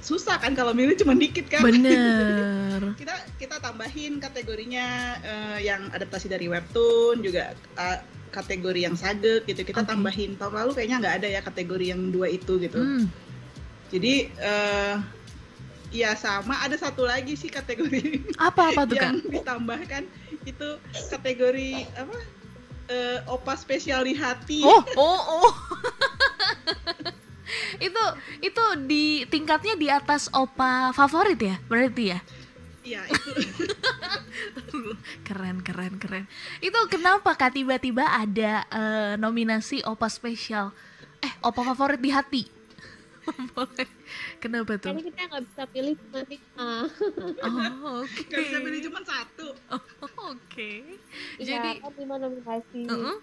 susah 0.00 0.38
kan 0.38 0.52
kalau 0.52 0.72
milih 0.72 0.96
cuma 0.96 1.12
dikit 1.12 1.46
kan. 1.46 1.62
Bener. 1.62 2.80
kita 3.00 3.14
kita 3.36 3.56
tambahin 3.58 4.18
kategorinya 4.18 4.86
eh, 5.20 5.58
yang 5.62 5.86
adaptasi 5.90 6.26
dari 6.26 6.46
webtoon 6.46 7.20
juga 7.20 7.52
eh, 7.76 7.98
kategori 8.28 8.80
yang 8.82 8.92
sagek 8.92 9.46
gitu 9.46 9.64
kita 9.64 9.80
Oke. 9.80 9.88
tambahin 9.88 10.36
tahun 10.36 10.52
lalu 10.54 10.70
kayaknya 10.74 10.96
nggak 10.98 11.14
ada 11.16 11.28
ya 11.28 11.40
kategori 11.40 11.86
yang 11.88 12.02
dua 12.08 12.28
itu 12.28 12.58
gitu 12.58 12.76
Hmm. 12.76 13.08
jadi 13.88 14.14
eh 14.36 14.94
ya 15.92 16.12
sama. 16.16 16.60
Ada 16.64 16.88
satu 16.88 17.08
lagi 17.08 17.34
sih 17.34 17.48
kategori 17.48 18.28
Apa 18.36 18.72
apa 18.72 18.82
tuh 18.84 18.96
kak? 19.00 19.12
yang 19.12 19.18
ditambahkan. 19.24 20.02
Itu 20.44 20.68
kategori 21.10 21.88
apa? 21.96 22.16
Eh, 22.88 23.18
opa 23.28 23.52
spesial 23.56 24.04
di 24.08 24.14
hati. 24.16 24.64
Oh. 24.64 24.80
Oh 24.96 25.20
oh. 25.44 25.52
itu 27.80 28.04
itu 28.44 28.64
di 28.84 29.24
tingkatnya 29.24 29.72
di 29.76 29.88
atas 29.88 30.28
opa 30.32 30.92
favorit 30.92 31.40
ya 31.40 31.56
berarti 31.68 32.04
ya? 32.12 32.20
Iya 32.84 33.02
itu. 33.08 33.30
Keren 35.24 35.60
keren 35.60 36.00
keren. 36.00 36.24
Itu 36.60 36.76
kenapa 36.88 37.36
kak 37.36 37.56
tiba-tiba 37.56 38.04
ada 38.04 38.64
eh, 38.68 39.12
nominasi 39.20 39.84
opa 39.84 40.08
spesial? 40.08 40.72
Eh 41.20 41.32
opa 41.44 41.64
favorit 41.64 42.00
di 42.00 42.12
hati 42.12 42.57
boleh 43.52 43.88
kenapa 44.38 44.72
tuh 44.76 44.92
Karena 44.92 45.02
kita 45.04 45.20
nggak 45.26 45.42
bisa 45.44 45.62
pilih 45.68 45.94
cuma 45.98 46.20
lima. 46.22 46.70
oh 47.42 47.66
oke 48.02 48.20
nggak 48.24 48.42
bisa 48.42 48.58
pilih 48.60 48.80
cuma 48.86 49.00
satu 49.02 49.46
Oh, 49.68 49.82
oke 50.28 50.70
Iya, 51.36 51.46
jadi 51.58 51.70
kan 51.78 51.92
lima 51.94 52.16
nominasi. 52.16 52.82
uh-uh. 52.86 53.16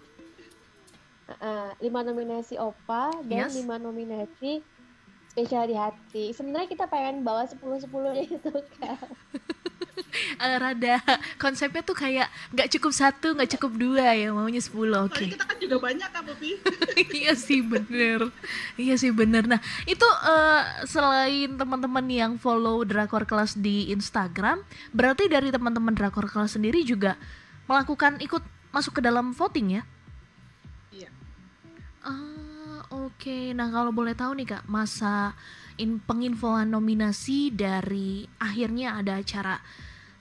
Heeh, 1.26 1.68
lima 1.82 2.00
nominasi 2.02 2.56
Opa 2.56 3.10
dan 3.26 3.50
Yes. 3.50 3.58
lima 3.58 3.76
nominasi 3.76 4.62
spesial 5.28 5.66
di 5.66 5.76
hati. 5.76 6.32
Sebenarnya 6.32 6.70
kita 6.70 6.86
pengen 6.86 7.22
bawa 7.22 7.44
sepuluh 7.44 7.76
sepuluhnya 7.76 8.24
itu 8.30 8.52
kan. 8.78 9.10
Eh, 10.44 10.58
rada. 10.60 11.00
Konsepnya 11.40 11.82
tuh 11.84 11.96
kayak 11.96 12.28
nggak 12.52 12.68
cukup 12.78 12.92
satu 12.92 13.36
nggak 13.36 13.58
cukup 13.58 13.72
dua 13.80 14.16
ya 14.16 14.32
maunya 14.32 14.60
10 14.60 14.76
oke. 14.76 15.16
Soalnya 15.16 15.32
kita 15.36 15.46
kan 15.48 15.58
juga 15.60 15.78
banyak 15.80 16.10
kan 16.12 16.22
Popi 16.28 16.50
iya 17.24 17.34
sih 17.36 17.64
bener. 17.64 18.32
Iya 18.76 18.96
sih 19.00 19.12
bener. 19.16 19.48
Nah 19.48 19.60
itu 19.88 20.08
eh, 20.08 20.62
selain 20.88 21.56
teman-teman 21.56 22.06
yang 22.12 22.32
follow 22.36 22.84
drakor 22.84 23.24
kelas 23.24 23.56
di 23.60 23.92
Instagram 23.92 24.64
berarti 24.92 25.32
dari 25.32 25.52
teman-teman 25.52 25.96
drakor 25.96 26.28
kelas 26.28 26.60
sendiri 26.60 26.84
juga 26.84 27.16
melakukan 27.66 28.22
ikut 28.22 28.44
masuk 28.76 29.00
ke 29.00 29.02
dalam 29.04 29.32
voting 29.32 29.80
ya? 29.80 29.84
Iya. 30.92 31.10
Ah 32.04 32.84
oke. 32.92 33.56
Nah 33.56 33.72
kalau 33.72 33.96
boleh 33.96 34.14
tahu 34.14 34.36
nih 34.36 34.60
kak 34.60 34.64
masa 34.68 35.34
in 35.78 36.00
penginfoan 36.04 36.72
nominasi 36.72 37.52
dari 37.52 38.26
akhirnya 38.40 39.00
ada 39.00 39.20
acara 39.20 39.60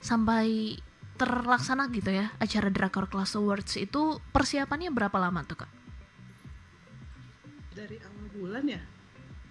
sampai 0.03 0.75
terlaksana 1.15 1.87
gitu 1.95 2.11
ya 2.11 2.35
acara 2.43 2.67
drakor 2.67 3.07
kelas 3.07 3.39
awards 3.39 3.79
itu 3.79 4.19
persiapannya 4.35 4.91
berapa 4.91 5.15
lama 5.15 5.47
tuh 5.47 5.63
kak 5.63 5.71
dari 7.75 7.99
awal 8.03 8.25
bulan 8.35 8.63
ya 8.67 8.81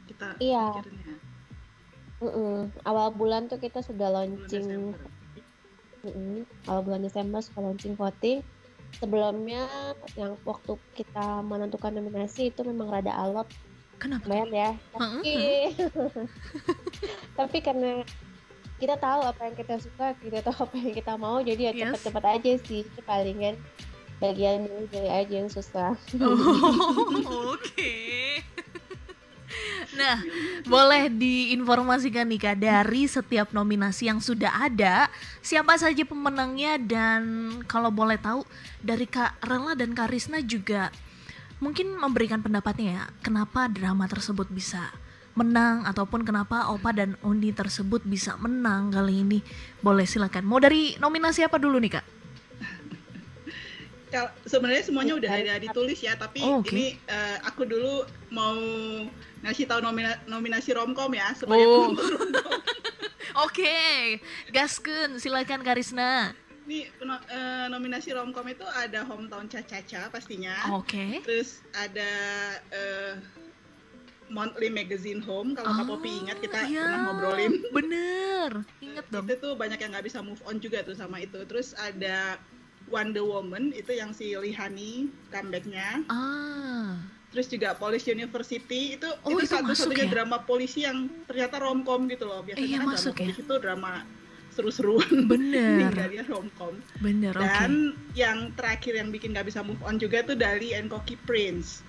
kita 0.05 0.27
Iya. 0.41 0.65
mikirnya. 0.81 1.15
Mm-mm. 2.23 2.59
Awal 2.87 3.09
bulan 3.17 3.43
tuh 3.51 3.59
kita 3.61 3.81
sudah 3.85 4.09
bulan 4.09 4.33
launching. 4.33 4.65
Desember. 4.65 5.09
Mm-mm. 6.05 6.37
Awal 6.71 6.81
bulan 6.85 7.01
Desember 7.05 7.41
sudah 7.43 7.61
launching 7.69 7.95
voting. 7.99 8.39
Sebelumnya 8.95 9.67
yang 10.15 10.39
waktu 10.47 10.79
kita 10.95 11.43
menentukan 11.43 11.91
nominasi 11.91 12.55
itu 12.55 12.63
memang 12.63 12.95
rada 12.95 13.11
alot 13.11 13.51
kenapa 14.05 14.25
lumayan 14.29 14.51
ya. 14.53 14.71
Tapi 14.93 15.35
tapi 17.41 17.59
karena 17.65 18.05
kita 18.77 19.01
tahu 19.01 19.21
apa 19.25 19.41
yang 19.49 19.57
kita 19.57 19.75
suka, 19.81 20.13
kita 20.21 20.45
tahu 20.45 20.69
apa 20.69 20.75
yang 20.77 20.93
kita 20.93 21.13
mau, 21.17 21.41
jadi 21.41 21.71
ya 21.71 21.73
Yes. 21.73 21.81
cepet-cepet 21.97 22.25
aja 22.29 22.53
sih. 22.69 22.83
Palingan 23.09 23.57
bagian 24.21 24.69
milih 24.93 25.09
aja 25.11 25.35
yang 25.41 25.51
susah. 25.51 25.97
Oh, 26.21 26.37
oke. 27.57 27.95
Nah, 29.95 30.19
boleh 30.67 31.07
diinformasikan 31.07 32.27
nih 32.27 32.41
Kak 32.43 32.59
dari 32.59 33.07
setiap 33.07 33.55
nominasi 33.55 34.11
yang 34.11 34.19
sudah 34.19 34.51
ada, 34.67 35.07
siapa 35.39 35.79
saja 35.79 36.03
pemenangnya 36.03 36.83
dan 36.83 37.23
kalau 37.71 37.95
boleh 37.95 38.19
tahu 38.19 38.43
dari 38.83 39.07
Kak 39.07 39.39
Rela 39.47 39.79
dan 39.79 39.95
Kak 39.95 40.11
Risna 40.11 40.43
juga 40.43 40.91
mungkin 41.65 41.97
memberikan 41.97 42.39
pendapatnya 42.39 42.91
ya, 42.93 43.05
kenapa 43.19 43.65
drama 43.67 44.05
tersebut 44.05 44.53
bisa 44.53 44.93
menang 45.33 45.83
ataupun 45.83 46.23
kenapa 46.23 46.69
Opa 46.69 46.93
dan 46.93 47.17
Undi 47.21 47.51
tersebut 47.51 48.05
bisa 48.05 48.37
menang 48.37 48.93
kali 48.93 49.25
ini. 49.25 49.41
Boleh 49.81 50.05
silakan. 50.05 50.45
Mau 50.45 50.61
dari 50.61 50.95
nominasi 50.95 51.41
apa 51.41 51.57
dulu 51.57 51.81
nih 51.81 51.97
Kak? 51.97 52.05
Sebenarnya 54.47 54.85
semuanya 54.85 55.19
udah 55.19 55.31
ada 55.33 55.55
ditulis 55.59 55.99
ya 55.99 56.15
tapi 56.15 56.39
Oh, 56.39 56.63
oke. 56.63 56.71
ini 56.71 56.95
eh, 57.03 57.37
aku 57.43 57.67
dulu 57.67 58.07
mau 58.31 58.55
ngasih 59.43 59.67
tahu 59.67 59.83
nomina- 59.83 60.23
nominasi 60.25 60.71
romcom 60.71 61.11
ya 61.11 61.35
sebagai 61.35 61.67
Oh. 61.67 61.91
Oke, 63.43 64.23
gaskeun 64.55 65.19
silakan 65.19 65.67
Kak 65.67 65.83
Peno- 66.65 67.25
eh, 67.29 67.67
nominasi 67.69 68.17
romcom 68.17 68.49
itu 68.49 68.65
ada 68.65 69.05
hometown 69.05 69.47
Caca 69.47 70.09
pastinya. 70.09 70.57
Oke. 70.73 71.21
Terus 71.21 71.61
ada 71.77 72.13
eh, 72.73 73.15
monthly 74.33 74.73
magazine 74.73 75.21
home 75.21 75.53
kalau 75.53 75.77
Kak 75.77 75.87
Popi 75.87 76.25
ingat 76.25 76.41
kita 76.41 76.65
iya, 76.65 76.89
pernah 76.89 77.01
ngobrolin. 77.13 77.53
Bener, 77.77 78.51
inget 78.81 79.05
dong. 79.13 79.29
Itu 79.29 79.37
tuh 79.41 79.53
banyak 79.55 79.77
yang 79.77 79.93
nggak 79.93 80.07
bisa 80.09 80.25
move 80.25 80.41
on 80.49 80.57
juga 80.59 80.81
tuh 80.81 80.97
sama 80.97 81.21
itu. 81.21 81.45
Terus 81.45 81.77
ada 81.77 82.41
Wonder 82.89 83.25
Woman 83.25 83.73
itu 83.73 83.93
yang 83.93 84.17
si 84.17 84.33
Lihani 84.33 85.13
comebacknya. 85.29 86.05
Ah, 86.09 86.97
Terus 87.35 87.51
juga 87.51 87.75
Police 87.75 88.07
University 88.07 88.95
itu 88.95 89.09
Oh, 89.27 89.35
itu 89.35 89.45
itu 89.45 89.53
satu-satunya 89.53 90.07
ya? 90.07 90.13
drama 90.23 90.47
polisi 90.47 90.87
yang 90.87 91.11
ternyata 91.27 91.59
romcom 91.61 92.07
gitu 92.07 92.25
loh. 92.25 92.41
Biasanya 92.47 92.65
Iya, 92.65 92.79
kan 92.81 92.87
drama 92.89 92.95
ya? 92.97 93.13
polisi 93.13 93.41
itu 93.43 93.55
drama 93.61 93.93
seru-seruan. 94.55 95.27
Bener, 95.27 95.91
dari 96.07 96.23
romcom. 96.23 96.79
bener. 97.03 97.35
Dan 97.35 97.93
yang 98.15 98.55
terakhir 98.55 98.95
yang 98.95 99.11
bikin 99.11 99.35
nggak 99.35 99.51
bisa 99.51 99.61
move 99.61 99.83
on 99.83 99.99
juga 99.99 100.23
tuh 100.23 100.39
Dali 100.39 100.71
and 100.73 100.87
Koki 100.87 101.19
Prince. 101.19 101.83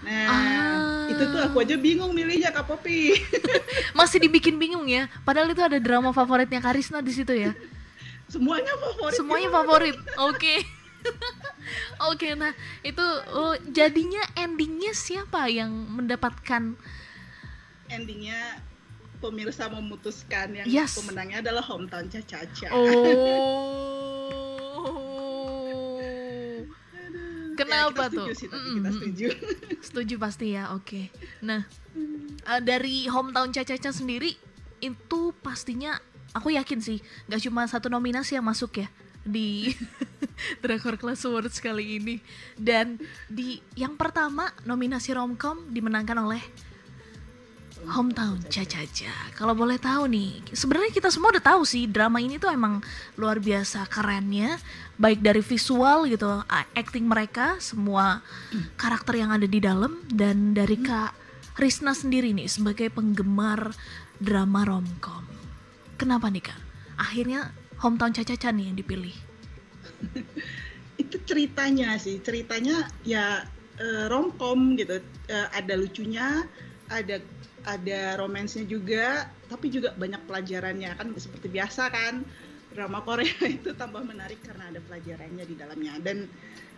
Nah, 0.00 0.28
Ah. 0.28 1.10
itu 1.10 1.24
tuh 1.28 1.40
aku 1.40 1.60
aja 1.60 1.74
bingung 1.74 2.14
milihnya 2.14 2.54
Kak 2.54 2.68
Popi. 2.68 3.10
Masih 3.98 4.22
dibikin 4.22 4.54
bingung 4.54 4.86
ya, 4.86 5.10
padahal 5.26 5.50
itu 5.50 5.58
ada 5.58 5.76
drama 5.76 6.14
favoritnya 6.14 6.62
Karisna 6.62 7.02
di 7.02 7.10
situ 7.10 7.32
ya. 7.34 7.52
Semuanya 8.32 8.70
favorit. 8.78 9.14
Semuanya 9.18 9.48
favorit, 9.50 9.96
oke. 10.18 10.56
Oke, 12.10 12.34
nah 12.34 12.50
itu 12.82 13.02
oh, 13.30 13.54
jadinya 13.70 14.18
endingnya 14.34 14.90
siapa 14.90 15.46
yang 15.46 15.70
mendapatkan? 15.70 16.74
Endingnya 17.86 18.58
pemirsa 19.18 19.68
memutuskan 19.72 20.52
yang 20.54 20.66
Yes. 20.68 20.96
pemenangnya 21.00 21.40
adalah 21.42 21.64
hometown 21.64 22.06
Caca-Caca. 22.08 22.70
Oh. 22.70 22.86
Kenapa 27.56 28.12
ya, 28.12 28.12
kita 28.12 28.12
setuju 28.12 28.20
tuh? 28.20 28.36
Sih, 28.36 28.48
tapi 28.52 28.68
kita 28.76 28.90
setuju. 28.92 29.26
setuju 29.80 30.14
pasti 30.20 30.46
ya, 30.52 30.76
oke. 30.76 31.08
Nah, 31.40 31.64
eh, 32.44 32.60
dari 32.60 33.08
hometown 33.08 33.48
Caca-Caca 33.52 33.90
sendiri 33.96 34.36
itu 34.80 35.32
pastinya 35.40 35.96
aku 36.36 36.52
yakin 36.52 36.84
sih 36.84 37.00
nggak 37.32 37.48
cuma 37.48 37.64
satu 37.64 37.88
nominasi 37.88 38.36
yang 38.36 38.44
masuk 38.44 38.84
ya 38.84 38.88
di 39.24 39.72
Drakor 40.62 41.00
Class 41.00 41.24
Awards 41.24 41.64
kali 41.64 41.96
ini 41.96 42.20
dan 42.60 43.00
di 43.26 43.58
yang 43.72 43.96
pertama 43.96 44.52
nominasi 44.68 45.16
romcom 45.16 45.72
dimenangkan 45.72 46.20
oleh 46.20 46.44
Hometown 47.86 48.42
Caca-Caca. 48.50 49.34
Kalau 49.38 49.54
boleh 49.54 49.78
tahu 49.78 50.10
nih, 50.10 50.42
sebenarnya 50.50 50.90
kita 50.90 51.08
semua 51.08 51.30
udah 51.30 51.44
tahu 51.44 51.62
sih 51.62 51.86
drama 51.86 52.18
ini 52.18 52.36
tuh 52.36 52.50
emang 52.50 52.82
luar 53.14 53.38
biasa 53.38 53.86
kerennya, 53.86 54.58
baik 54.98 55.22
dari 55.22 55.38
visual 55.38 56.10
gitu, 56.10 56.26
acting 56.74 57.06
mereka, 57.06 57.56
semua 57.62 58.26
karakter 58.74 59.22
yang 59.22 59.30
ada 59.30 59.46
di 59.46 59.62
dalam 59.62 60.02
dan 60.10 60.50
dari 60.50 60.82
Kak 60.82 61.14
Risna 61.56 61.96
sendiri 61.96 62.36
nih 62.36 62.50
sebagai 62.50 62.92
penggemar 62.92 63.72
drama 64.20 64.66
romcom. 64.66 65.24
Kenapa 65.96 66.28
nih 66.28 66.44
Kak? 66.44 66.60
Akhirnya 67.00 67.54
Hometown 67.80 68.12
Caca-Caca 68.12 68.52
nih 68.52 68.72
yang 68.72 68.76
dipilih. 68.76 69.16
Itu 71.02 71.16
ceritanya 71.24 71.96
sih, 71.96 72.20
ceritanya 72.20 72.88
ya 73.06 73.44
uh, 73.80 74.04
romcom 74.12 74.76
gitu, 74.76 75.00
uh, 75.32 75.48
ada 75.52 75.76
lucunya, 75.76 76.44
ada 76.88 77.20
ada 77.66 78.16
romansnya 78.22 78.64
juga 78.64 79.26
tapi 79.50 79.68
juga 79.74 79.92
banyak 79.98 80.22
pelajarannya 80.24 80.94
kan 80.94 81.10
seperti 81.18 81.50
biasa 81.50 81.90
kan 81.90 82.22
drama 82.70 83.02
Korea 83.02 83.34
itu 83.58 83.74
tambah 83.74 84.06
menarik 84.06 84.38
karena 84.46 84.70
ada 84.70 84.80
pelajarannya 84.86 85.44
di 85.44 85.54
dalamnya 85.58 85.92
dan 86.00 86.30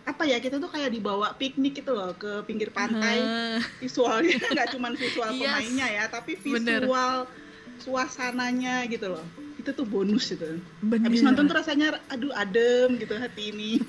apa 0.07 0.25
ya 0.25 0.41
kita 0.41 0.57
tuh 0.57 0.71
kayak 0.73 0.89
dibawa 0.89 1.37
piknik 1.37 1.85
itu 1.85 1.91
loh 1.93 2.17
ke 2.17 2.41
pinggir 2.49 2.73
pantai 2.73 3.21
uh. 3.21 3.61
visualnya 3.77 4.41
nggak 4.55 4.73
cuma 4.73 4.89
visual 4.97 5.29
yes. 5.29 5.37
pemainnya 5.37 5.87
ya 5.87 6.03
tapi 6.09 6.33
visual 6.33 7.29
Bener. 7.29 7.77
suasananya 7.77 8.89
gitu 8.89 9.13
loh 9.13 9.25
itu 9.61 9.69
tuh 9.75 9.85
bonus 9.85 10.33
itu 10.33 10.57
Bener. 10.81 11.05
habis 11.05 11.21
nonton 11.21 11.45
tuh 11.45 11.55
rasanya 11.61 12.01
aduh 12.09 12.33
adem 12.33 12.97
gitu 12.97 13.13
hati 13.19 13.53
ini 13.53 13.71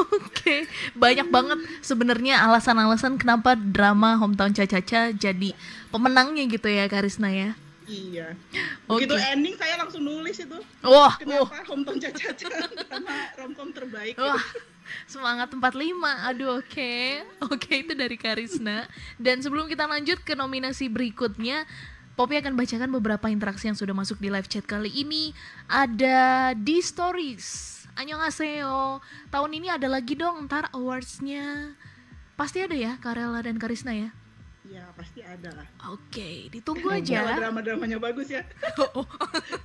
Oke, 0.00 0.29
banyak 1.02 1.28
banget 1.28 1.58
sebenarnya 1.82 2.44
alasan-alasan 2.46 3.16
kenapa 3.16 3.56
drama 3.56 4.16
Hometown 4.18 4.54
Caca-Caca 4.54 5.14
jadi 5.14 5.54
pemenangnya 5.90 6.44
gitu 6.48 6.68
ya 6.70 6.86
Karisna 6.86 7.30
ya. 7.32 7.56
Iya. 7.90 8.38
Begitu 8.86 9.18
okay. 9.18 9.34
ending 9.34 9.56
saya 9.58 9.74
langsung 9.82 10.06
nulis 10.06 10.38
itu. 10.38 10.58
Wah, 10.86 11.18
kenapa 11.18 11.50
wah. 11.50 11.62
Hometown 11.66 11.98
Caca-Caca 11.98 12.46
drama 12.86 13.14
romcom 13.34 13.68
terbaik. 13.74 14.14
Wah. 14.14 14.38
Gitu. 14.38 14.78
Semangat 15.06 15.54
45. 15.54 15.62
Aduh, 16.30 16.58
oke. 16.58 16.66
Okay. 16.66 17.22
Oke, 17.46 17.54
okay, 17.54 17.76
itu 17.86 17.94
dari 17.94 18.18
Karisna. 18.18 18.86
Dan 19.18 19.42
sebelum 19.42 19.70
kita 19.70 19.86
lanjut 19.86 20.18
ke 20.22 20.34
nominasi 20.34 20.90
berikutnya, 20.90 21.66
Poppy 22.18 22.36
akan 22.36 22.52
bacakan 22.52 22.90
beberapa 22.92 23.26
interaksi 23.32 23.70
yang 23.70 23.78
sudah 23.78 23.96
masuk 23.96 24.20
di 24.20 24.28
live 24.28 24.44
chat 24.44 24.66
kali 24.66 24.92
ini. 24.92 25.32
Ada 25.70 26.52
di 26.52 26.82
stories 26.84 27.79
Annyeonghaseyo. 27.98 29.00
Tahun 29.30 29.50
ini 29.50 29.70
ada 29.70 29.88
lagi 29.90 30.14
dong 30.14 30.46
ntar 30.46 30.70
awardsnya. 30.74 31.74
Pasti 32.38 32.64
ada 32.64 32.72
ya 32.72 32.96
Karela 33.02 33.44
dan 33.44 33.60
Karisna 33.60 33.92
ya? 33.92 34.10
Ya 34.70 34.86
pasti 34.94 35.18
ada 35.18 35.50
lah. 35.50 35.66
Oke, 35.90 36.22
okay, 36.22 36.36
ditunggu 36.52 36.94
aja. 36.94 37.42
Drama-dramanya 37.42 37.98
bagus 37.98 38.30
ya. 38.30 38.46
oh, 38.78 39.02
oh. 39.02 39.08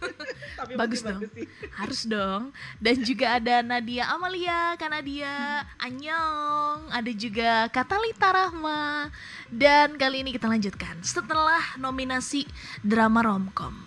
Tapi 0.59 0.73
bagus 0.73 1.05
dong. 1.05 1.21
Bagus 1.21 1.31
sih. 1.37 1.47
Harus 1.77 2.01
dong. 2.09 2.43
Dan 2.81 3.05
juga 3.05 3.37
ada 3.37 3.61
Nadia 3.61 4.09
Amalia, 4.09 4.73
Kak 4.79 4.89
Nadia, 4.89 5.61
Anyong, 5.77 6.89
ada 6.89 7.11
juga 7.13 7.69
Katalita 7.69 8.33
Rahma. 8.33 9.13
Dan 9.51 9.93
kali 9.99 10.25
ini 10.25 10.33
kita 10.33 10.49
lanjutkan 10.49 10.97
setelah 11.05 11.61
nominasi 11.77 12.49
drama 12.81 13.21
romcom. 13.21 13.77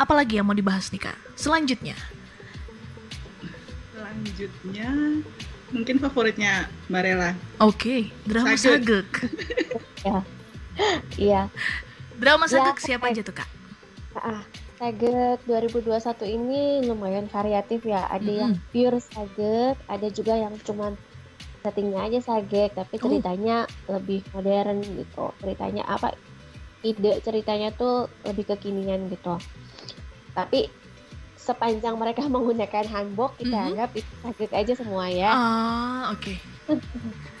Apalagi 0.00 0.40
yang 0.40 0.48
mau 0.48 0.56
dibahas 0.56 0.88
nih 0.88 1.10
Kak? 1.10 1.36
Selanjutnya 1.36 1.98
selanjutnya 4.26 4.90
mungkin 5.70 5.96
favoritnya 6.02 6.66
Mbak 6.90 7.02
Rela. 7.02 7.30
Oke, 7.62 7.78
okay. 7.78 8.00
drama 8.26 8.58
Sagek. 8.58 9.10
ya. 10.02 10.18
Iya. 11.14 11.42
Drama 12.18 12.50
Sagek 12.50 12.78
ya, 12.82 12.86
siapa 12.90 13.10
aja 13.10 13.22
tuh, 13.22 13.34
Kak? 13.38 13.48
Ah, 14.18 14.42
Sagek 14.82 15.42
2021 15.46 16.26
ini 16.26 16.82
lumayan 16.86 17.30
variatif 17.30 17.86
ya. 17.86 18.06
Ada 18.10 18.22
mm 18.22 18.26
-hmm. 18.26 18.40
yang 18.42 18.52
pure 18.74 18.98
Sagek, 18.98 19.76
ada 19.86 20.08
juga 20.10 20.34
yang 20.34 20.54
cuman 20.62 20.98
settingnya 21.62 22.00
aja 22.02 22.18
Sagek, 22.22 22.74
tapi 22.74 22.94
oh. 22.98 23.02
ceritanya 23.06 23.66
oh. 23.86 23.98
lebih 23.98 24.26
modern 24.34 24.82
gitu. 24.82 25.30
Ceritanya 25.38 25.86
apa? 25.86 26.14
Ide 26.82 27.22
ceritanya 27.22 27.74
tuh 27.74 28.10
lebih 28.26 28.54
kekinian 28.54 29.10
gitu. 29.10 29.38
Tapi 30.34 30.70
sepanjang 31.46 31.94
mereka 31.94 32.26
menggunakan 32.34 32.84
hanbok 32.90 33.38
kita 33.38 33.54
mm-hmm. 33.54 33.68
anggap 33.72 33.90
itu 33.94 34.12
sakit 34.26 34.50
aja 34.50 34.72
semua 34.74 35.06
ya. 35.06 35.30
Ah, 35.30 36.02
oke. 36.12 36.34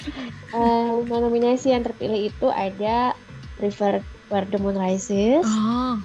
Okay. 0.06 0.30
uh, 0.54 1.02
nominasi 1.02 1.74
yang 1.74 1.82
terpilih 1.82 2.30
itu 2.30 2.46
ada 2.46 3.10
River 3.58 3.98
Where 4.30 4.46
the 4.46 4.54
Moon 4.54 4.78
Rises, 4.78 5.42
oh. 5.42 5.98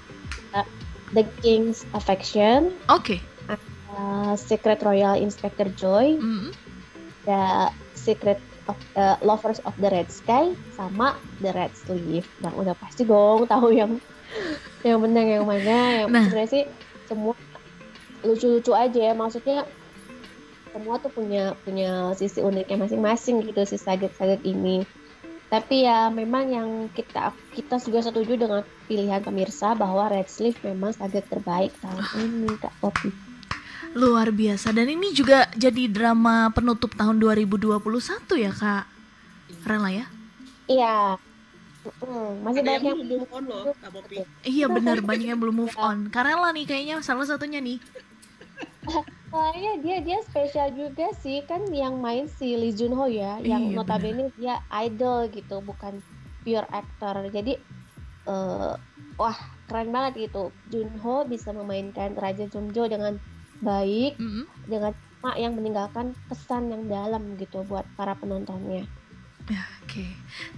uh, 0.57 0.67
The 1.13 1.29
King's 1.45 1.85
Affection, 1.93 2.73
oke, 2.89 3.05
okay. 3.05 3.19
uh, 3.93 4.33
Secret 4.33 4.81
Royal 4.81 5.21
Inspector 5.21 5.69
Joy, 5.77 6.17
mm-hmm. 6.17 6.49
The 7.29 7.69
Secret 7.93 8.41
of 8.65 8.77
uh, 8.97 9.21
Lovers 9.21 9.61
of 9.69 9.77
the 9.77 9.93
Red 9.93 10.09
Sky, 10.09 10.57
sama 10.73 11.17
The 11.45 11.53
Red 11.53 11.77
Sleeve. 11.77 12.25
Nah 12.41 12.53
udah 12.57 12.73
pasti 12.77 13.05
dong 13.05 13.45
tahu 13.45 13.69
yang 13.73 14.01
yang 14.87 14.97
menang 15.01 15.27
yang 15.29 15.45
mana. 15.45 16.05
Yang 16.05 16.09
nah. 16.09 16.21
sebenarnya 16.25 16.49
sih 16.49 16.63
semua 17.05 17.33
lucu-lucu 18.25 18.71
aja 18.73 19.11
ya. 19.11 19.13
Maksudnya 19.13 19.67
semua 20.71 20.97
tuh 21.03 21.11
punya 21.11 21.53
punya 21.67 22.15
sisi 22.15 22.39
uniknya 22.39 22.79
masing-masing 22.79 23.43
gitu 23.43 23.61
si 23.67 23.75
saget-saget 23.75 24.41
ini. 24.47 24.87
Tapi 25.51 25.83
ya 25.83 26.07
memang 26.07 26.47
yang 26.47 26.69
kita 26.95 27.35
kita 27.51 27.75
juga 27.83 27.99
setuju 27.99 28.39
dengan 28.39 28.63
pilihan 28.87 29.19
pemirsa 29.19 29.75
bahwa 29.75 30.07
Red 30.07 30.31
Sleeve 30.31 30.55
memang 30.63 30.95
saget 30.95 31.27
terbaik 31.27 31.75
tahun 31.83 32.07
ini 32.23 32.55
Kak 32.55 32.71
Poppy. 32.79 33.11
Luar 33.91 34.31
biasa. 34.31 34.71
Dan 34.71 34.87
ini 34.87 35.11
juga 35.11 35.51
jadi 35.51 35.91
drama 35.91 36.47
penutup 36.55 36.95
tahun 36.95 37.19
2021 37.19 37.83
ya 38.39 38.51
Kak? 38.55 38.85
Rela 39.67 39.91
ya. 39.91 40.05
Iya. 40.71 41.19
Hmm, 41.81 42.45
masih 42.45 42.61
banyak 42.63 42.83
yang 42.87 42.97
belum 43.03 43.09
move 43.25 43.33
on 43.35 43.43
loh, 43.51 43.75
Kak 43.75 43.91
Poppy. 43.91 44.23
Iya 44.47 44.71
benar. 44.71 45.03
Banyak 45.03 45.27
yang 45.35 45.39
belum 45.43 45.67
move 45.67 45.75
on. 45.75 46.07
Karela 46.07 46.55
nih 46.55 46.63
kayaknya 46.63 47.03
salah 47.03 47.27
satunya 47.27 47.59
nih. 47.59 47.83
Soalnya 49.31 49.79
dia 49.79 49.97
dia 50.03 50.19
spesial 50.27 50.75
juga 50.75 51.13
sih 51.23 51.45
kan 51.47 51.63
yang 51.71 52.01
main 52.03 52.27
si 52.27 52.57
Lee 52.59 52.75
Jun 52.75 52.91
Ho 52.97 53.07
ya, 53.07 53.39
yang 53.39 53.71
iya, 53.71 53.75
notabene 53.77 54.27
bener. 54.27 54.35
dia 54.35 54.55
idol 54.83 55.31
gitu, 55.31 55.63
bukan 55.63 56.03
pure 56.43 56.67
actor. 56.67 57.31
Jadi 57.31 57.55
uh, 58.27 58.75
wah 59.15 59.37
keren 59.71 59.93
banget 59.95 60.29
gitu. 60.29 60.51
Jun 60.67 60.91
Ho 60.99 61.23
bisa 61.23 61.55
memainkan 61.55 62.17
Raja 62.19 62.43
Jongjo 62.49 62.91
dengan 62.91 63.15
baik, 63.63 64.19
mm 64.19 64.29
-hmm. 64.29 64.45
dengan 64.67 64.93
mak 65.21 65.37
yang 65.37 65.53
meninggalkan 65.53 66.17
kesan 66.27 66.73
yang 66.73 66.89
dalam 66.89 67.37
gitu 67.37 67.61
buat 67.69 67.85
para 67.93 68.17
penontonnya. 68.17 68.89
Ya, 69.49 69.65
oke, 69.81 69.89
okay. 69.89 70.11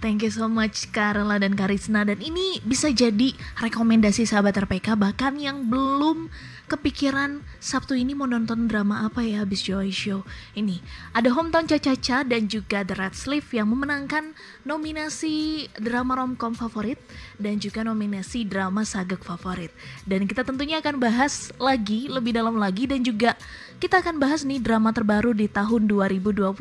thank 0.04 0.20
you 0.20 0.28
so 0.28 0.44
much 0.44 0.92
Karla 0.92 1.40
dan 1.40 1.56
Karisna. 1.56 2.04
Dan 2.04 2.20
ini 2.20 2.60
bisa 2.60 2.92
jadi 2.92 3.32
rekomendasi 3.56 4.28
sahabat 4.28 4.60
RPK 4.60 4.92
bahkan 4.92 5.40
yang 5.40 5.72
belum 5.72 6.28
kepikiran 6.68 7.44
Sabtu 7.60 7.92
ini 7.92 8.16
mau 8.16 8.28
nonton 8.28 8.68
drama 8.68 9.04
apa 9.04 9.24
ya 9.24 9.40
habis 9.40 9.64
Joy 9.64 9.88
Show 9.88 10.24
ini. 10.52 10.84
Ada 11.16 11.32
Hometown 11.32 11.64
Caca-Caca 11.64 12.28
dan 12.28 12.44
juga 12.44 12.84
The 12.84 12.96
Red 12.96 13.16
Sleeve 13.16 13.48
yang 13.56 13.72
memenangkan 13.72 14.36
nominasi 14.68 15.68
drama 15.80 16.20
romcom 16.20 16.52
favorit 16.52 17.00
dan 17.40 17.56
juga 17.56 17.84
nominasi 17.84 18.44
drama 18.44 18.84
sagek 18.84 19.24
favorit. 19.24 19.72
Dan 20.04 20.28
kita 20.28 20.44
tentunya 20.44 20.84
akan 20.84 21.00
bahas 21.00 21.52
lagi 21.56 22.08
lebih 22.12 22.36
dalam 22.36 22.60
lagi 22.60 22.84
dan 22.84 23.00
juga 23.00 23.32
kita 23.80 24.00
akan 24.00 24.16
bahas 24.20 24.44
nih 24.44 24.60
drama 24.60 24.92
terbaru 24.92 25.32
di 25.32 25.48
tahun 25.48 25.88
2022 25.88 26.52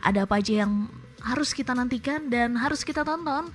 ada 0.00 0.20
apa 0.24 0.34
aja 0.40 0.64
yang 0.64 0.88
harus 1.22 1.54
kita 1.54 1.74
nantikan 1.74 2.30
dan 2.30 2.54
harus 2.58 2.82
kita 2.86 3.02
tonton 3.02 3.50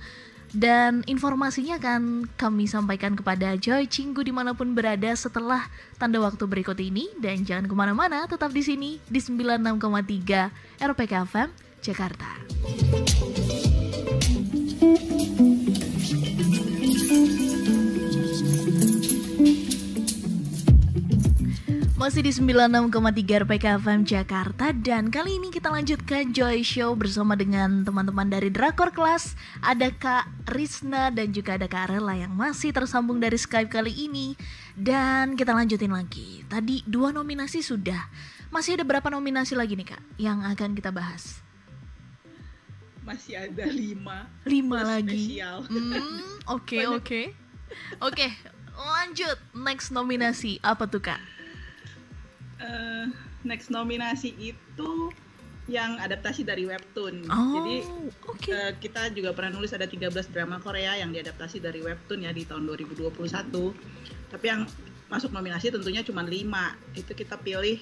dan 0.54 1.02
informasinya 1.10 1.82
akan 1.82 2.30
kami 2.38 2.70
sampaikan 2.70 3.18
kepada 3.18 3.58
Joy 3.58 3.90
Cinggu 3.90 4.22
di 4.22 4.30
mana 4.30 4.54
pun 4.54 4.70
berada 4.70 5.10
setelah 5.18 5.66
tanda 5.98 6.22
waktu 6.22 6.46
berikut 6.46 6.78
ini 6.78 7.10
dan 7.18 7.42
jangan 7.42 7.66
ke 7.66 7.74
mana-mana 7.74 8.30
tetap 8.30 8.54
di 8.54 8.62
sini 8.62 8.90
di 9.10 9.18
96,3 9.18 10.78
RPK 10.78 11.12
FM 11.26 11.48
Jakarta. 11.82 12.30
Masih 22.04 22.20
di 22.20 22.36
96,3 22.36 23.48
RPK 23.48 23.80
FM 23.80 24.04
Jakarta 24.04 24.76
Dan 24.76 25.08
kali 25.08 25.40
ini 25.40 25.48
kita 25.48 25.72
lanjutkan 25.72 26.36
Joy 26.36 26.60
Show 26.60 26.92
bersama 26.92 27.32
dengan 27.32 27.80
teman-teman 27.80 28.28
dari 28.28 28.52
Drakor 28.52 28.92
Class 28.92 29.32
Ada 29.64 29.88
Kak 29.88 30.52
Risna 30.52 31.08
dan 31.08 31.32
juga 31.32 31.56
ada 31.56 31.64
Kak 31.64 31.88
Rela 31.88 32.12
yang 32.12 32.36
masih 32.36 32.76
tersambung 32.76 33.24
dari 33.24 33.40
Skype 33.40 33.72
kali 33.72 33.88
ini 34.04 34.36
Dan 34.76 35.32
kita 35.32 35.56
lanjutin 35.56 35.96
lagi 35.96 36.44
Tadi 36.44 36.84
dua 36.84 37.08
nominasi 37.08 37.64
sudah 37.64 38.04
Masih 38.52 38.76
ada 38.76 38.84
berapa 38.84 39.08
nominasi 39.08 39.56
lagi 39.56 39.72
nih 39.72 39.96
Kak 39.96 40.02
yang 40.20 40.44
akan 40.44 40.76
kita 40.76 40.92
bahas? 40.92 41.40
masih 43.00 43.36
ada 43.48 43.64
lima 43.64 44.28
Lima 44.44 44.80
lagi. 44.80 45.40
Hmm, 45.40 46.20
oke 46.52 46.84
oke. 47.00 47.22
Oke, 48.00 48.28
lanjut. 48.76 49.36
Next 49.56 49.88
nominasi 49.92 50.60
apa 50.64 50.84
tuh, 50.88 51.00
Kak? 51.00 51.33
Eh, 52.64 53.04
next 53.44 53.68
nominasi 53.68 54.32
itu 54.40 55.12
yang 55.68 55.96
adaptasi 56.00 56.44
dari 56.44 56.64
webtoon. 56.68 57.24
Oh, 57.28 57.60
Jadi 57.60 57.76
oke. 58.24 58.52
eh, 58.52 58.72
kita 58.80 59.12
juga 59.12 59.32
pernah 59.32 59.56
nulis 59.56 59.72
ada 59.72 59.88
13 59.88 60.28
drama 60.32 60.60
Korea 60.60 60.96
yang 60.96 61.12
diadaptasi 61.12 61.60
dari 61.60 61.80
webtoon 61.80 62.24
ya 62.24 62.32
di 62.32 62.44
tahun 62.44 62.68
2021. 62.68 63.72
Tapi 64.32 64.44
yang 64.44 64.68
masuk 65.08 65.32
nominasi 65.32 65.72
tentunya 65.72 66.00
cuma 66.04 66.24
5. 66.24 66.76
Itu 66.96 67.12
kita 67.12 67.36
pilih 67.40 67.80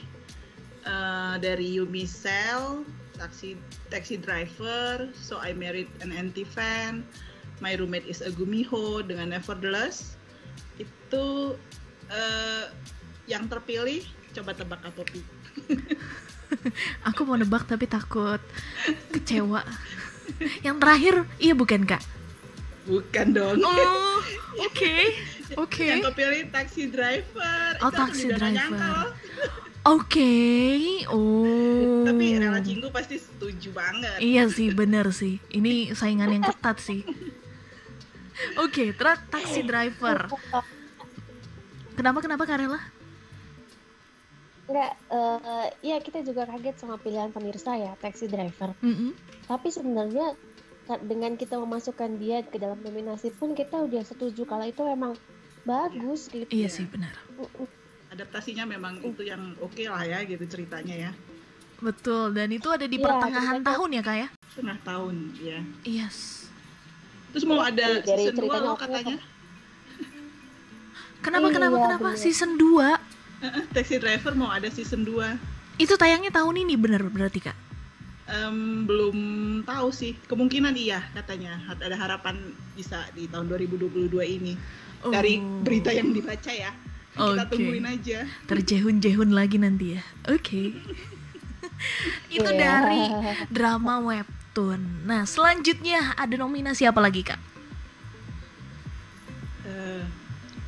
eh, 0.87 1.35
dari 1.39 1.79
Yumi 1.79 2.07
Cell, 2.07 2.83
Taxi 3.19 3.55
Taxi 3.91 4.19
Driver, 4.19 5.11
So 5.15 5.39
I 5.39 5.55
Married 5.55 5.91
an 6.03 6.11
Anti-Fan, 6.11 7.07
My 7.63 7.79
Roommate 7.79 8.07
is 8.11 8.23
a 8.23 8.35
Gumiho 8.35 9.07
dengan 9.07 9.31
Nevertheless. 9.31 10.19
Itu 10.79 11.55
eh, 12.11 12.67
yang 13.31 13.47
terpilih 13.47 14.03
coba 14.33 14.51
tebak 14.57 14.81
apa 14.81 15.03
Pi? 15.05 15.21
Aku 17.13 17.25
mau 17.25 17.37
nebak 17.37 17.65
tapi 17.69 17.89
takut 17.89 18.41
kecewa. 19.13 19.65
Yang 20.65 20.77
terakhir, 20.81 21.15
iya 21.41 21.55
bukan, 21.57 21.85
Kak? 21.85 22.03
Bukan 22.89 23.27
dong. 23.33 23.57
Oh, 23.63 24.21
oke. 24.59 24.97
Oke. 25.61 25.87
Yang 25.87 26.13
kepilih 26.13 26.43
taxi 26.51 26.89
driver. 26.89 27.79
Oh, 27.85 27.91
Itu 27.93 27.99
Taxi 27.99 28.27
nyangka 28.31 28.49
Driver. 28.49 28.97
Oke. 29.83 30.35
Oh. 31.11 32.07
Tapi 32.07 32.39
Rela 32.39 32.63
Cinggu 32.63 32.89
pasti 32.95 33.19
setuju 33.19 33.75
banget. 33.75 34.19
Iya 34.23 34.47
sih, 34.47 34.71
bener 34.71 35.11
sih. 35.11 35.43
Ini 35.51 35.95
saingan 35.99 36.31
yang 36.31 36.45
ketat 36.47 36.79
sih. 36.79 37.03
Oke, 38.59 38.95
terus 38.95 39.19
taxi 39.31 39.67
driver. 39.67 40.31
Kenapa 41.99 42.19
kenapa 42.23 42.47
Karela? 42.47 42.81
Enggak, 44.73 44.93
eh 45.13 45.69
ya 45.85 46.01
kita 46.01 46.25
juga 46.25 46.49
kaget 46.49 46.81
sama 46.81 46.97
pilihan 46.97 47.29
pemirsa 47.29 47.77
ya, 47.77 47.93
taxi 48.01 48.25
driver. 48.25 48.73
Mm-mm. 48.81 49.13
Tapi 49.45 49.69
sebenarnya 49.69 50.33
dengan 51.05 51.37
kita 51.37 51.61
memasukkan 51.61 52.17
dia 52.17 52.41
ke 52.41 52.57
dalam 52.57 52.81
nominasi 52.81 53.29
pun 53.31 53.53
kita 53.53 53.77
udah 53.79 54.01
setuju 54.01 54.49
kalau 54.49 54.65
itu 54.65 54.81
memang 54.81 55.13
bagus 55.63 56.27
gitu. 56.27 56.49
Iya 56.49 56.73
sih, 56.73 56.89
benar. 56.89 57.13
Adaptasinya 58.09 58.65
memang 58.65 58.97
itu 58.99 59.21
yang 59.23 59.53
oke 59.61 59.85
lah 59.85 60.01
ya 60.03 60.25
gitu 60.25 60.41
ceritanya 60.49 60.97
ya. 60.99 61.13
Betul, 61.79 62.33
dan 62.33 62.49
itu 62.49 62.67
ada 62.67 62.89
di 62.89 62.97
Iya, 62.97 63.05
pertengahan 63.05 63.57
ceritanya- 63.59 63.69
tahun 63.69 63.89
ya, 63.93 64.03
Kak 64.03 64.17
ya? 64.17 64.29
Setengah 64.49 64.79
tahun 64.81 65.15
ya. 65.37 65.59
Yes. 65.85 66.17
Terus 67.29 67.45
mau 67.45 67.61
ada 67.61 67.77
Dari- 67.77 68.09
dari 68.09 68.25
season 68.25 68.35
2 68.35 68.41
ceritanya 68.41 68.63
loh 68.63 68.73
oke 68.73 68.83
katanya. 68.89 69.17
Kenapa 71.23 71.47
Iya, 71.47 71.55
kenapa 71.55 71.77
kenapa 71.79 72.09
bener. 72.09 72.19
season 72.19 72.51
2? 72.57 72.89
Taxi 73.75 73.99
driver 73.99 74.33
mau 74.35 74.49
ada 74.49 74.69
season 74.69 75.03
2. 75.05 75.81
Itu 75.81 75.97
tayangnya 75.97 76.31
tahun 76.31 76.63
ini 76.63 76.75
bener 76.79 77.03
berarti, 77.09 77.41
Kak? 77.43 77.57
Em, 78.31 78.87
belum 78.87 79.17
tahu 79.67 79.89
sih. 79.91 80.15
Kemungkinan 80.31 80.73
iya 80.79 81.03
katanya. 81.13 81.59
Ada 81.69 81.97
harapan 81.99 82.39
bisa 82.73 83.03
di 83.13 83.27
tahun 83.27 83.51
2022 83.51 84.23
ini. 84.23 84.55
Dari 85.03 85.43
Oh. 85.43 85.67
berita 85.67 85.91
yang 85.91 86.15
dibaca 86.15 86.53
ya. 86.53 86.71
Kita 87.13 87.45
Oke. 87.45 87.51
tungguin 87.51 87.85
aja. 87.85 88.25
Terjehun-jehun 88.47 89.35
lagi 89.35 89.59
nanti 89.59 89.99
ya. 89.99 90.03
Oke. 90.31 90.73
itu 92.37 92.47
Iya. 92.47 92.57
dari 92.57 93.05
drama 93.51 93.99
webtoon. 94.01 95.05
Nah, 95.05 95.27
selanjutnya 95.27 96.15
ada 96.15 96.39
nominasi 96.39 96.87
apa 96.87 97.03
lagi, 97.03 97.27
Kak? 97.27 97.41
Eh, 99.67 100.03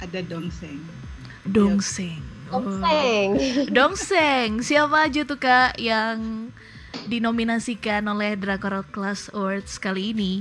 ada 0.02 0.20
Dongseng. 0.26 0.82
Dongseng. 1.46 2.34
Oh. 2.55 2.62
Tongseng. 2.62 3.29
Dongseng, 3.75 4.51
siapa 4.62 5.11
aja 5.11 5.27
tuh 5.27 5.35
kak 5.35 5.75
yang 5.83 6.49
dinominasikan 7.11 8.07
oleh 8.07 8.38
Drakor 8.38 8.87
Class 8.95 9.27
Awards 9.35 9.83
kali 9.83 10.14
ini? 10.14 10.33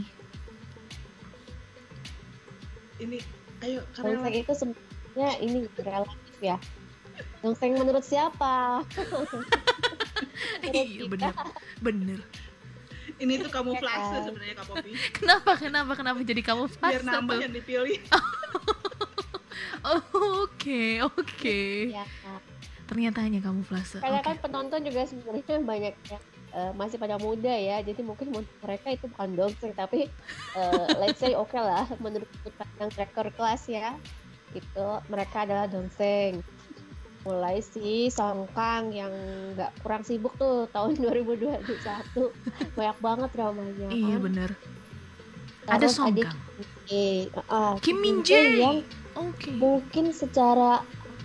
Ini 3.01 3.17
ayo 3.65 3.81
karena 3.97 4.21
Tongseng 4.21 4.35
itu 4.37 4.53
sebenarnya 4.53 5.31
ini 5.41 5.57
relatif 5.81 6.35
ya. 6.37 6.57
Tongseng 7.41 7.73
menurut 7.81 8.05
siapa? 8.05 8.53
Iya 10.63 11.05
bener, 11.05 11.33
bener. 11.83 12.19
ini 13.21 13.37
tuh 13.37 13.51
kamuflase 13.51 14.15
kan? 14.15 14.23
sebenarnya 14.25 14.55
Kak 14.57 14.65
Popi. 14.71 14.91
Kenapa, 15.13 15.51
kenapa, 15.59 15.91
kenapa 15.93 16.17
jadi 16.25 16.41
kamu 16.41 16.65
Biar 16.81 17.03
nambah 17.05 17.35
tuh? 17.37 17.43
yang 17.45 17.53
dipilih. 17.53 17.99
Oh, 19.83 20.01
Oke, 20.43 20.99
oke. 21.01 21.59
ya. 21.91 22.05
Ternyata 22.83 23.19
hanya 23.19 23.39
kamu 23.39 23.63
fase. 23.63 23.99
Karena 23.99 24.19
Oke. 24.19 24.27
kan 24.29 24.37
penonton 24.39 24.79
juga 24.81 25.01
sebenarnya 25.03 25.55
banyak 25.59 25.95
yang 26.07 26.23
eh, 26.53 26.71
masih 26.73 26.95
pada 26.95 27.17
muda 27.17 27.49
ya, 27.49 27.79
jadi 27.79 27.99
mungkin 27.99 28.31
mereka 28.59 28.87
itu 28.89 29.07
bukan 29.07 29.33
dongseng, 29.33 29.73
tapi 29.73 30.07
eh, 30.53 30.85
let's 31.01 31.17
say 31.17 31.33
oke 31.33 31.51
lah 31.51 31.83
menurut 31.97 32.27
kita 32.43 32.63
yang 32.77 32.89
tracker 32.89 33.27
kelas 33.33 33.63
ya, 33.65 33.95
itu 34.51 34.85
mereka 35.07 35.43
adalah 35.43 35.65
dongseng. 35.65 36.43
Mulai 37.23 37.63
si 37.63 38.11
Songkang 38.11 38.91
yang 38.91 39.09
nggak 39.55 39.71
kurang 39.79 40.03
sibuk 40.03 40.35
tuh 40.35 40.67
tahun 40.69 40.99
2021 41.03 41.63
banyak 42.75 42.97
banget 42.99 43.29
dramanya. 43.31 43.87
Iya 43.89 44.15
kan. 44.15 44.21
bener. 44.21 44.49
Ada 45.63 45.87
Terus 45.87 45.95
adik 45.97 46.27
Songkang. 46.27 46.37
eh, 46.87 47.21
ah, 47.47 47.73
Kim 47.79 47.97
Min 47.97 48.19
Jae 48.21 48.35
Jae. 48.37 48.59
yang 48.59 48.77
Oke. 49.13 49.49
mungkin 49.53 50.09
secara 50.11 50.81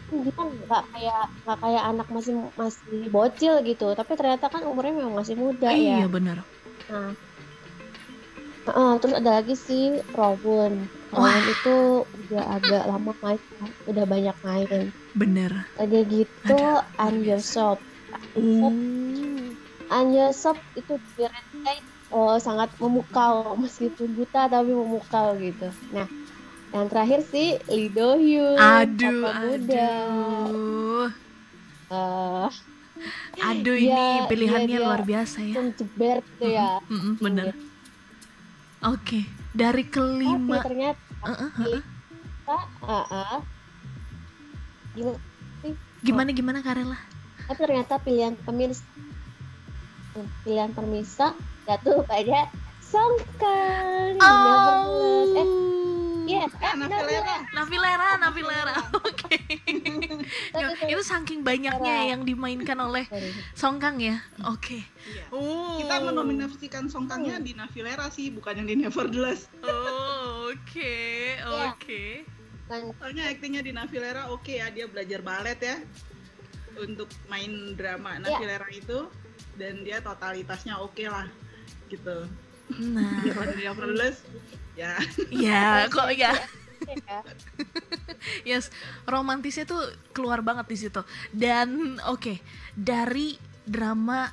gimana 0.09 0.49
nggak 0.65 0.85
kayak 0.89 1.25
nggak 1.45 1.59
kayak 1.61 1.83
anak 1.85 2.09
masih 2.09 2.33
masih 2.57 3.09
bocil 3.09 3.61
gitu 3.61 3.93
tapi 3.93 4.17
ternyata 4.17 4.49
kan 4.49 4.65
umurnya 4.65 4.97
memang 4.97 5.21
masih 5.21 5.37
muda 5.37 5.69
Iya 5.69 6.05
ya 6.05 6.09
bener. 6.09 6.39
nah 6.89 7.13
Heeh, 8.69 8.93
terus 9.01 9.17
ada 9.17 9.41
lagi 9.41 9.57
si 9.57 9.97
Robin 10.13 10.85
Wah. 11.09 11.33
Robin 11.33 11.45
itu 11.49 11.77
udah 12.05 12.45
agak 12.61 12.85
lama 12.85 13.13
main 13.25 13.41
kan, 13.41 13.71
udah 13.89 14.05
banyak 14.05 14.37
main 14.45 14.83
Bener. 15.17 15.53
ada 15.77 15.99
gitu 16.05 16.57
Ada. 16.57 16.85
An 17.01 17.25
Yosop 17.25 17.81
Oh. 18.37 18.73
An 19.89 20.13
Yosop 20.13 20.57
itu 20.73 20.97
direntai 21.13 21.81
oh, 22.09 22.37
sangat 22.37 22.73
memukau 22.77 23.57
meskipun 23.57 24.17
buta 24.17 24.49
tapi 24.49 24.73
memukau 24.73 25.37
gitu 25.37 25.69
nah 25.93 26.09
yang 26.71 26.87
terakhir 26.87 27.21
si 27.25 27.45
Lee 27.67 27.89
Do 27.89 28.15
Hyun 28.15 28.57
Aduh, 28.57 29.25
Papa 29.25 29.41
muda 29.43 29.89
aduh. 30.45 31.09
Eh, 31.89 32.49
Aduh 33.41 33.75
Dia- 33.75 33.95
ini 34.19 34.27
pilihannya 34.27 34.67
dia- 34.69 34.77
dia 34.77 34.85
luar 34.85 35.03
biasa 35.03 35.39
ya. 35.41 35.55
jeber 35.71 36.19
gitu 36.21 36.47
ya 36.51 36.83
Mm-mm, 36.85 37.15
bener. 37.19 37.55
Oke, 38.81 39.23
dari 39.51 39.83
tapi 39.83 39.93
kelima. 39.93 40.59
ternyata 40.61 41.01
Uh, 41.19 41.31
uh, 41.31 41.51
uh, 41.57 41.83
uh. 42.47 42.65
ah, 42.85 43.07
ah. 43.09 43.39
Gila, 44.95 45.15
Gimana 46.01 46.31
gimana 46.31 46.59
Karela? 46.61 46.95
tapi 47.45 47.59
ternyata 47.61 47.99
pilihan 47.99 48.35
pemirsa 48.39 48.85
pilihan 50.41 50.71
pemirsa 50.71 51.33
jatuh 51.65 52.05
pada 52.05 52.51
Songkang 52.81 54.15
Oh. 54.19 55.35
eh 55.35 55.49
iya 56.29 56.45
eh, 56.45 56.67
Ah, 56.69 56.75
Navilera. 56.77 57.37
Navilera, 57.57 58.09
Navilera. 58.21 58.77
Oke. 58.93 59.37
Itu 60.93 61.03
saking 61.03 61.41
banyaknya 61.41 62.13
yang 62.13 62.23
dimainkan 62.29 62.77
oleh. 62.77 63.09
Songkang 63.57 63.97
ya. 63.99 64.21
Oke. 64.45 64.85
Iya. 64.85 65.25
Oh. 65.33 65.81
Kita 65.81 66.05
menominasikan 66.05 66.87
Songkangnya 66.93 67.41
di 67.41 67.57
Navilera 67.57 68.13
sih, 68.13 68.29
bukan 68.29 68.61
yang 68.63 68.69
di 68.69 68.77
Nevertheless. 68.85 69.49
Oh, 69.69 70.53
oke. 70.53 70.95
Iya. 71.41 71.73
Oke. 71.73 72.25
Soalnya 72.69 73.33
aktingnya 73.33 73.65
di 73.65 73.73
Navilera 73.73 74.29
oke 74.29 74.61
ya, 74.61 74.69
dia 74.69 74.85
belajar 74.85 75.25
balet 75.25 75.57
ya 75.57 75.77
untuk 76.79 77.09
main 77.27 77.75
drama 77.75 78.21
Iya. 78.21 78.29
Navilera 78.29 78.69
itu 78.71 79.09
dan 79.59 79.83
dia 79.83 79.99
totalitasnya 80.05 80.79
oke 80.79 81.05
lah 81.09 81.27
gitu. 81.89 82.29
Nah, 82.77 83.25
Dia 83.25 83.33
kalau 83.33 83.49
di 83.49 83.65
Nevertheless 83.65 84.17
ya 84.79 84.95
ya 85.33 85.89
kok 85.91 86.09
ya. 86.15 86.33
ya. 86.87 87.21
Yes, 88.47 88.71
romantisnya 89.05 89.67
tuh 89.67 89.83
keluar 90.15 90.43
banget 90.45 90.67
di 90.71 90.77
situ. 90.79 91.03
Dan 91.35 91.99
oke, 92.07 92.39
dari 92.75 93.35
drama 93.67 94.31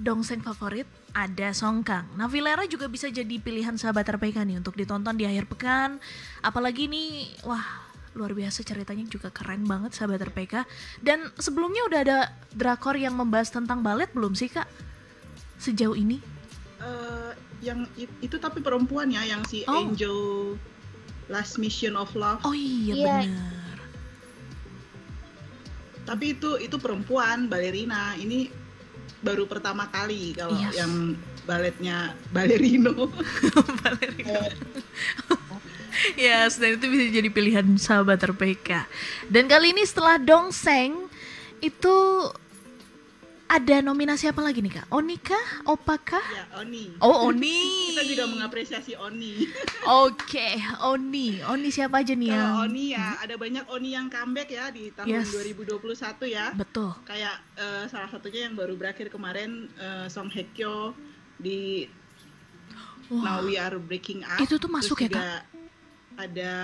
Dongseng 0.00 0.40
favorit 0.40 0.88
ada 1.12 1.50
Songkang. 1.52 2.06
Navilera 2.16 2.64
juga 2.64 2.88
bisa 2.88 3.10
jadi 3.10 3.36
pilihan 3.42 3.76
sahabat 3.76 4.06
RPK 4.06 4.46
nih 4.46 4.56
untuk 4.62 4.78
ditonton 4.78 5.18
di 5.18 5.28
akhir 5.28 5.50
pekan. 5.50 5.98
Apalagi 6.40 6.88
nih, 6.88 7.36
wah 7.44 7.90
luar 8.14 8.34
biasa 8.34 8.66
ceritanya 8.66 9.06
juga 9.06 9.28
keren 9.28 9.66
banget 9.68 9.92
sahabat 9.92 10.22
RPK. 10.32 10.64
Dan 11.04 11.28
sebelumnya 11.36 11.84
udah 11.90 12.00
ada 12.00 12.18
drakor 12.54 12.96
yang 12.96 13.12
membahas 13.18 13.52
tentang 13.52 13.84
balet 13.84 14.08
belum 14.16 14.32
sih 14.32 14.48
kak? 14.48 14.66
Sejauh 15.60 15.98
ini? 15.98 16.22
Eh, 16.80 17.32
yang 17.60 17.84
it- 17.94 18.18
itu 18.20 18.36
tapi 18.36 18.58
perempuan 18.58 19.08
ya 19.08 19.22
yang 19.22 19.44
si 19.44 19.62
Oh. 19.64 19.76
Angel 19.84 20.18
Last 21.26 21.56
Mission 21.56 21.94
of 21.94 22.10
Love. 22.12 22.40
Oh 22.42 22.50
iya 22.50 22.94
Iya. 22.94 23.16
bener. 23.22 23.78
Tapi 26.02 26.34
itu 26.34 26.58
itu 26.58 26.76
perempuan 26.76 27.46
balerina. 27.46 28.16
Ini 28.16 28.50
baru 29.20 29.44
pertama 29.44 29.86
kali 29.86 30.32
kalau 30.32 30.56
Yes. 30.56 30.74
yang 30.74 31.14
baletnya 31.42 32.16
balerino. 32.30 33.10
Balerina. 33.80 34.40
Yes, 36.14 36.56
dan 36.56 36.78
itu 36.78 36.86
bisa 36.86 37.04
jadi 37.12 37.28
pilihan 37.28 37.66
sahabat 37.76 38.22
RPK. 38.22 38.88
Dan 39.26 39.46
kali 39.46 39.74
ini 39.74 39.84
setelah 39.84 40.16
Dongseng 40.16 40.96
itu 41.60 41.96
ada 43.50 43.82
nominasi 43.82 44.30
apa 44.30 44.38
lagi 44.40 44.62
nih 44.62 44.78
kak? 44.78 44.86
Oni 44.94 45.18
kah? 45.18 45.66
Opa 45.66 45.98
kah? 45.98 46.22
ya, 46.22 46.62
Oni. 46.62 46.94
Oh 47.02 47.26
Oni. 47.26 47.90
Kita 47.90 48.06
juga 48.06 48.24
mengapresiasi 48.24 48.94
Oni. 48.94 49.42
Oke, 50.06 50.54
Oni. 50.86 51.42
Oni 51.42 51.68
siapa 51.68 51.98
aja 51.98 52.14
nih 52.14 52.30
yang? 52.30 52.46
Kalau 52.46 52.64
Oni 52.64 52.84
ya, 52.94 53.18
ada 53.18 53.34
banyak 53.34 53.66
Oni 53.66 53.90
yang 53.90 54.06
comeback 54.06 54.48
ya 54.48 54.70
di 54.70 54.94
tahun 54.94 55.10
Yes. 55.10 55.34
2021 55.34 55.82
ya. 56.30 56.54
Betul. 56.54 56.94
Kayak 57.02 57.42
eh, 57.58 57.84
salah 57.86 58.06
satunya 58.06 58.46
yang 58.46 58.54
baru 58.54 58.78
berakhir 58.78 59.10
kemarin 59.10 59.66
eh, 59.74 60.06
Song 60.06 60.30
Hye 60.30 60.46
Kyo 60.54 60.94
di 61.34 61.90
Wah, 63.10 63.18
Now 63.18 63.38
We 63.42 63.58
Are 63.58 63.74
Breaking 63.76 64.22
Up. 64.22 64.38
itu 64.38 64.54
tuh 64.56 64.70
masuk 64.70 65.02
ya 65.02 65.10
Terus 65.10 65.18
kak? 65.18 65.18
juga 65.18 65.34
Ada 66.14 66.54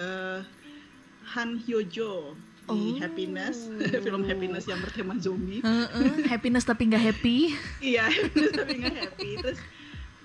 eh, 0.00 0.38
Han 1.36 1.60
Hyo 1.60 1.84
Jo 1.84 2.32
di 2.70 2.94
Oh. 2.94 3.00
Happiness, 3.02 3.66
film 4.06 4.22
Happiness 4.22 4.70
yang 4.70 4.78
bertema 4.78 5.18
zombie. 5.18 5.60
Heeh, 5.60 6.26
happiness 6.30 6.62
tapi 6.62 6.86
nggak 6.88 7.02
happy. 7.02 7.52
Iya, 7.82 8.06
Happiness 8.06 8.52
tapi 8.54 8.74
nggak 8.78 8.96
happy. 8.96 9.30
Terus 9.42 9.60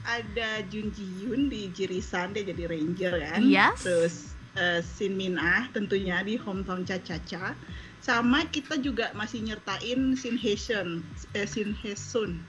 ada 0.08 0.50
Jun 0.72 0.88
Ji 0.94 1.04
Hyun 1.20 1.42
di 1.52 1.68
Jirisan 1.74 2.32
dia 2.32 2.46
jadi 2.46 2.70
ranger 2.70 3.14
kan. 3.20 3.42
Yes. 3.44 3.84
Terus 3.84 4.16
eh, 4.56 4.80
Shin 4.86 5.18
Min 5.18 5.36
Ah 5.36 5.68
tentunya 5.74 6.22
di 6.24 6.38
Hometown 6.38 6.86
Cha 6.88 7.02
Cha 7.02 7.18
Cha. 7.26 7.58
Sama 8.00 8.46
kita 8.48 8.80
juga 8.80 9.12
masih 9.18 9.44
nyertain 9.44 10.16
Shin 10.16 10.38
Hye 10.40 10.56
Sun, 10.56 11.04
eh, 11.36 11.44
Shin 11.44 11.76
Hye 11.84 11.98
Sun 11.98 12.40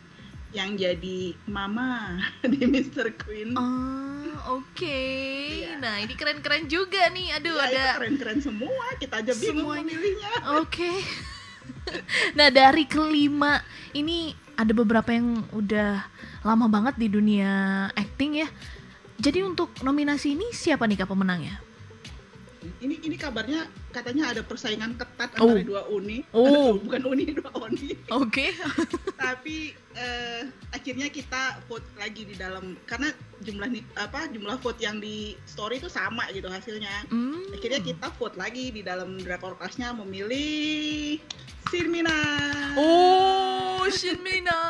yang 0.53 0.81
jadi 0.81 1.37
mama 1.45 2.17
di 2.53 2.63
Mr. 2.65 3.13
Queen. 3.21 3.53
Oh, 3.53 4.08
oke. 4.47 5.01
Iya. 5.65 5.79
Nah, 5.83 5.99
ini 6.03 6.15
keren-keren 6.15 6.71
juga 6.71 7.11
nih. 7.11 7.35
Aduh, 7.39 7.57
Ya, 7.57 7.67
ada 7.67 7.83
keren-keren 7.99 8.39
semua. 8.39 8.87
Kita 8.99 9.21
aja 9.23 9.33
bingung 9.35 9.67
Semuanya. 9.67 9.85
memilihnya. 9.85 10.33
Oke. 10.63 10.93
nah, 12.39 12.49
dari 12.49 12.85
kelima 12.87 13.63
ini 13.93 14.33
ada 14.59 14.73
beberapa 14.75 15.11
yang 15.15 15.47
udah 15.55 16.03
lama 16.43 16.67
banget 16.67 16.99
di 16.99 17.07
dunia 17.11 17.87
acting 17.95 18.43
ya. 18.43 18.49
Jadi 19.19 19.43
untuk 19.43 19.75
nominasi 19.83 20.39
ini 20.39 20.55
siapa 20.55 20.87
nih 20.87 21.03
kak 21.03 21.11
pemenangnya? 21.11 21.59
Ini 22.79 23.01
ini 23.03 23.15
kabarnya 23.15 23.65
katanya 23.91 24.31
ada 24.31 24.43
persaingan 24.43 24.95
ketat 24.95 25.31
Oh. 25.39 25.51
antara 25.51 25.63
dua 25.63 25.83
uni. 25.89 26.27
Oh. 26.31 26.75
Bukan 26.83 27.03
uni, 27.05 27.31
dua 27.31 27.51
oni. 27.55 27.95
Oke. 28.11 28.51
tapi 29.19 29.71
eh, 29.93 30.43
akhirnya 30.71 31.07
kita 31.09 31.61
vote 31.67 31.85
lagi 31.95 32.23
di 32.23 32.35
dalam 32.35 32.79
karena 32.85 33.11
jumlah 33.41 33.69
apa 33.95 34.27
jumlah 34.29 34.57
vote 34.59 34.79
yang 34.79 34.99
di 34.99 35.37
story 35.45 35.79
itu 35.79 35.87
sama 35.87 36.27
gitu 36.31 36.47
hasilnya 36.47 37.07
Hmm. 37.11 37.43
akhirnya 37.51 37.79
kita 37.79 38.09
vote 38.15 38.35
lagi 38.35 38.71
di 38.71 38.81
dalam 38.81 39.19
drakor 39.19 39.55
kelasnya 39.55 39.93
memilih 39.93 41.19
Sirmina 41.69 42.15
Oh, 42.75 43.85
Shinmina. 43.89 44.61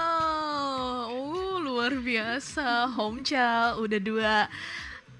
Oh, 1.06 1.58
luar 1.58 1.92
biasa. 1.94 2.88
Homcha 2.90 3.76
udah 3.76 4.00
dua 4.00 4.34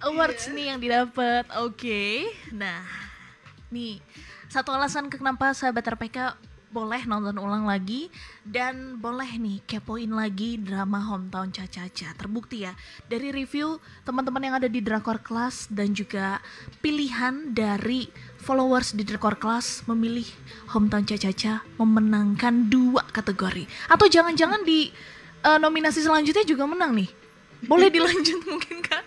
awards 0.03 0.47
Iya. 0.49 0.55
nih 0.55 0.65
yang 0.75 0.79
didapat. 0.81 1.45
Oke. 1.63 2.29
Nah, 2.55 2.85
nih 3.69 3.99
satu 4.49 4.73
alasan 4.73 5.11
kenapa 5.13 5.53
sahabat 5.53 5.85
RPK 5.85 6.39
boleh 6.69 7.09
nonton 7.09 7.41
ulang 7.41 7.65
lagi 7.65 8.13
dan 8.45 9.01
boleh 9.01 9.41
nih 9.41 9.65
kepoin 9.65 10.13
lagi 10.13 10.61
drama 10.61 11.01
Hometown 11.01 11.49
Caca-Caca. 11.49 12.13
Terbukti 12.13 12.69
ya 12.69 12.77
dari 13.09 13.33
review 13.33 13.81
teman-teman 14.05 14.45
yang 14.45 14.55
ada 14.61 14.69
di 14.69 14.85
Drakor 14.85 15.25
Class 15.25 15.65
dan 15.73 15.97
juga 15.97 16.45
pilihan 16.85 17.57
dari 17.57 18.13
followers 18.45 18.93
di 18.93 19.01
Drakor 19.01 19.41
Class 19.41 19.89
memilih 19.89 20.29
Hometown 20.77 21.09
Caca-Caca 21.09 21.65
memenangkan 21.81 22.69
dua 22.69 23.01
kategori. 23.09 23.65
Atau 23.89 24.13
jangan-jangan 24.13 24.61
di 24.61 24.93
eh, 25.41 25.59
nominasi 25.59 26.05
selanjutnya 26.05 26.45
juga 26.45 26.69
menang 26.69 26.93
nih. 27.01 27.09
Boleh 27.65 27.89
dilanjut 27.97 28.45
mungkin 28.45 28.85
Kak? 28.85 29.03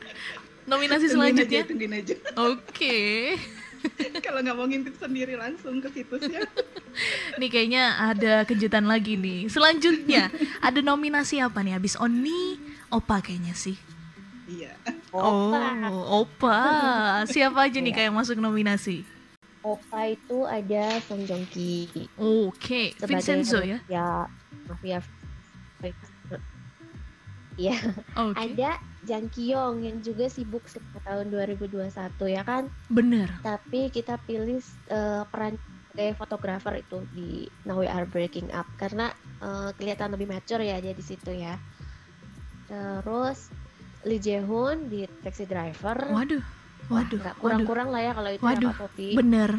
Nominasi 0.64 1.08
selanjutnya? 1.08 1.62
tungguin 1.66 1.94
aja 1.96 2.16
Oke. 2.38 3.36
kalau 4.26 4.40
nggak 4.40 4.54
mau 4.54 4.66
ngintip 4.66 4.94
sendiri 4.96 5.34
langsung 5.34 5.82
ke 5.82 5.90
situsnya 5.90 6.46
Nih 7.40 7.50
kayaknya 7.50 7.84
ada 7.98 8.44
kejutan 8.44 8.86
lagi 8.86 9.16
nih. 9.16 9.48
Selanjutnya 9.48 10.30
ada 10.62 10.80
nominasi 10.80 11.40
apa 11.40 11.62
nih? 11.62 11.74
Habis 11.74 11.98
Oni, 11.98 12.60
Opa 12.90 13.20
kayaknya 13.20 13.54
sih. 13.54 13.74
iya 14.46 14.76
Opa. 15.10 15.88
Oh, 15.88 16.22
Opa. 16.22 16.60
Siapa 17.26 17.66
aja 17.66 17.78
nih 17.78 17.90
Iya. 17.90 17.96
kayak 17.96 18.08
yang 18.12 18.18
masuk 18.18 18.38
nominasi? 18.38 19.02
Opa 19.62 20.10
itu 20.10 20.44
ada 20.44 20.98
Song 21.02 21.22
Joong 21.24 21.46
Ki 21.48 21.86
Oke, 22.18 22.92
sebagai 22.94 23.08
Vincenzo 23.14 23.62
ya. 23.62 23.78
ya 23.88 24.26
mafia 24.68 24.98
Iya, 27.56 27.78
Oke. 28.16 28.36
ada 28.38 28.72
Jang 29.02 29.34
Kyung 29.34 29.82
yang 29.82 29.98
juga 30.06 30.30
sibuk 30.30 30.70
sejak 30.70 31.02
tahun 31.02 31.34
2021 31.34 31.90
ya 32.30 32.44
kan. 32.46 32.70
Bener. 32.94 33.28
Tapi 33.42 33.90
kita 33.90 34.22
pilih 34.22 34.62
eh, 34.90 35.24
peran 35.26 35.58
sebagai 35.90 36.16
fotografer 36.22 36.86
itu 36.86 37.04
di 37.12 37.50
Now 37.66 37.82
We 37.82 37.90
Are 37.90 38.06
Breaking 38.06 38.54
Up 38.54 38.70
karena 38.78 39.10
eh, 39.42 39.70
kelihatan 39.74 40.14
lebih 40.14 40.30
mature 40.30 40.62
ya 40.62 40.78
dia 40.78 40.94
di 40.94 41.02
situ 41.02 41.34
ya. 41.34 41.58
Terus 42.70 43.50
Lee 44.06 44.22
Jae 44.22 44.42
Hoon 44.46 44.90
di 44.90 45.10
Taxi 45.26 45.50
Driver. 45.50 45.98
Waduh. 46.14 46.44
Waduh. 46.90 47.20
Waduh. 47.22 47.34
kurang-kurang 47.42 47.90
lah 47.90 48.02
ya 48.06 48.12
kalau 48.14 48.30
itu 48.30 48.44
Waduh, 48.46 48.70
ya 48.70 48.78
Kak 48.78 48.80
Popi. 48.86 49.10
Bener. 49.18 49.52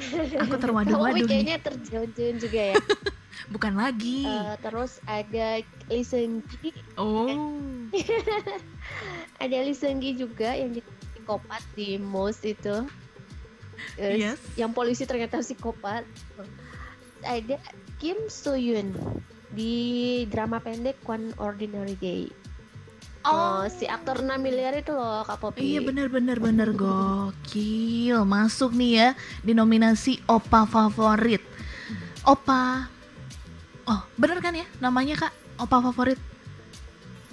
Aku 0.48 0.54
terwaduh-waduh 0.56 1.28
kayaknya 1.28 1.60
terjun-jun 1.60 2.40
juga 2.40 2.62
ya. 2.72 2.76
Bukan 3.50 3.74
lagi. 3.74 4.22
Eh, 4.24 4.54
terus 4.62 5.02
ada 5.10 5.58
Lee 5.90 6.06
Seung 6.06 6.38
Gi, 6.62 6.70
Oh. 6.94 7.58
ada 9.42 9.56
Lee 9.60 9.74
Seung 9.74 9.98
Gi 9.98 10.14
juga 10.14 10.54
yang 10.54 10.70
jadi 10.70 10.86
psikopat 10.86 11.62
di 11.74 11.98
Most 11.98 12.46
itu. 12.46 12.86
Yes. 13.98 14.38
Yang 14.54 14.70
polisi 14.72 15.02
ternyata 15.02 15.42
psikopat. 15.42 16.06
Ada 17.26 17.58
Kim 17.98 18.16
So 18.30 18.54
Yoon 18.54 18.94
di 19.50 19.74
drama 20.30 20.62
pendek 20.62 21.02
One 21.04 21.34
Ordinary 21.36 21.98
Day. 21.98 22.30
Oh, 23.20 23.68
si 23.68 23.84
aktor 23.84 24.24
6 24.24 24.40
miliar 24.40 24.72
itu 24.72 24.96
loh 24.96 25.20
Kak 25.28 25.44
Popi. 25.44 25.76
Iya 25.76 25.84
bener 25.84 26.08
bener 26.08 26.40
bener 26.40 26.72
gokil 26.72 28.24
masuk 28.24 28.72
nih 28.72 28.92
ya 28.96 29.08
di 29.44 29.52
nominasi 29.52 30.24
Opa 30.24 30.64
favorit. 30.64 31.44
Opa, 32.24 32.88
oh 33.90 34.00
bener 34.14 34.38
kan 34.38 34.54
ya 34.54 34.66
namanya 34.78 35.26
kak 35.26 35.32
Opa 35.60 35.82
favorit? 35.84 36.16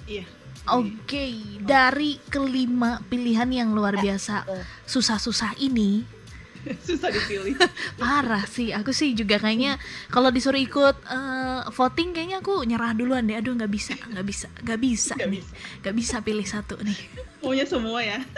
iya 0.04 0.26
Oke 0.68 1.32
dari 1.64 2.20
kelima 2.28 3.00
pilihan 3.08 3.48
yang 3.48 3.72
luar 3.72 3.96
biasa 3.96 4.44
betul. 4.44 4.60
susah-susah 4.84 5.56
ini 5.64 6.04
susah 6.86 7.08
dipilih 7.08 7.56
parah 8.02 8.44
sih 8.44 8.76
aku 8.76 8.92
sih 8.92 9.16
juga 9.16 9.40
kayaknya 9.40 9.80
kalau 10.12 10.28
disuruh 10.28 10.60
ikut 10.60 10.96
eh, 11.08 11.62
voting 11.72 12.12
kayaknya 12.12 12.44
aku 12.44 12.60
nyerah 12.68 12.92
duluan 12.92 13.24
deh 13.24 13.40
aduh 13.40 13.56
nggak 13.56 13.72
bisa 13.72 13.96
nggak 13.96 14.26
bisa 14.28 14.46
nggak 14.60 14.80
bisa 14.82 15.14
nggak 15.16 15.30
nih 15.32 15.40
bisa 15.40 15.52
nggak 15.80 15.96
bisa 15.96 16.16
pilih 16.20 16.44
satu 16.44 16.76
nih 16.84 16.98
maunya 17.40 17.64
semua 17.64 18.04
ya 18.04 18.20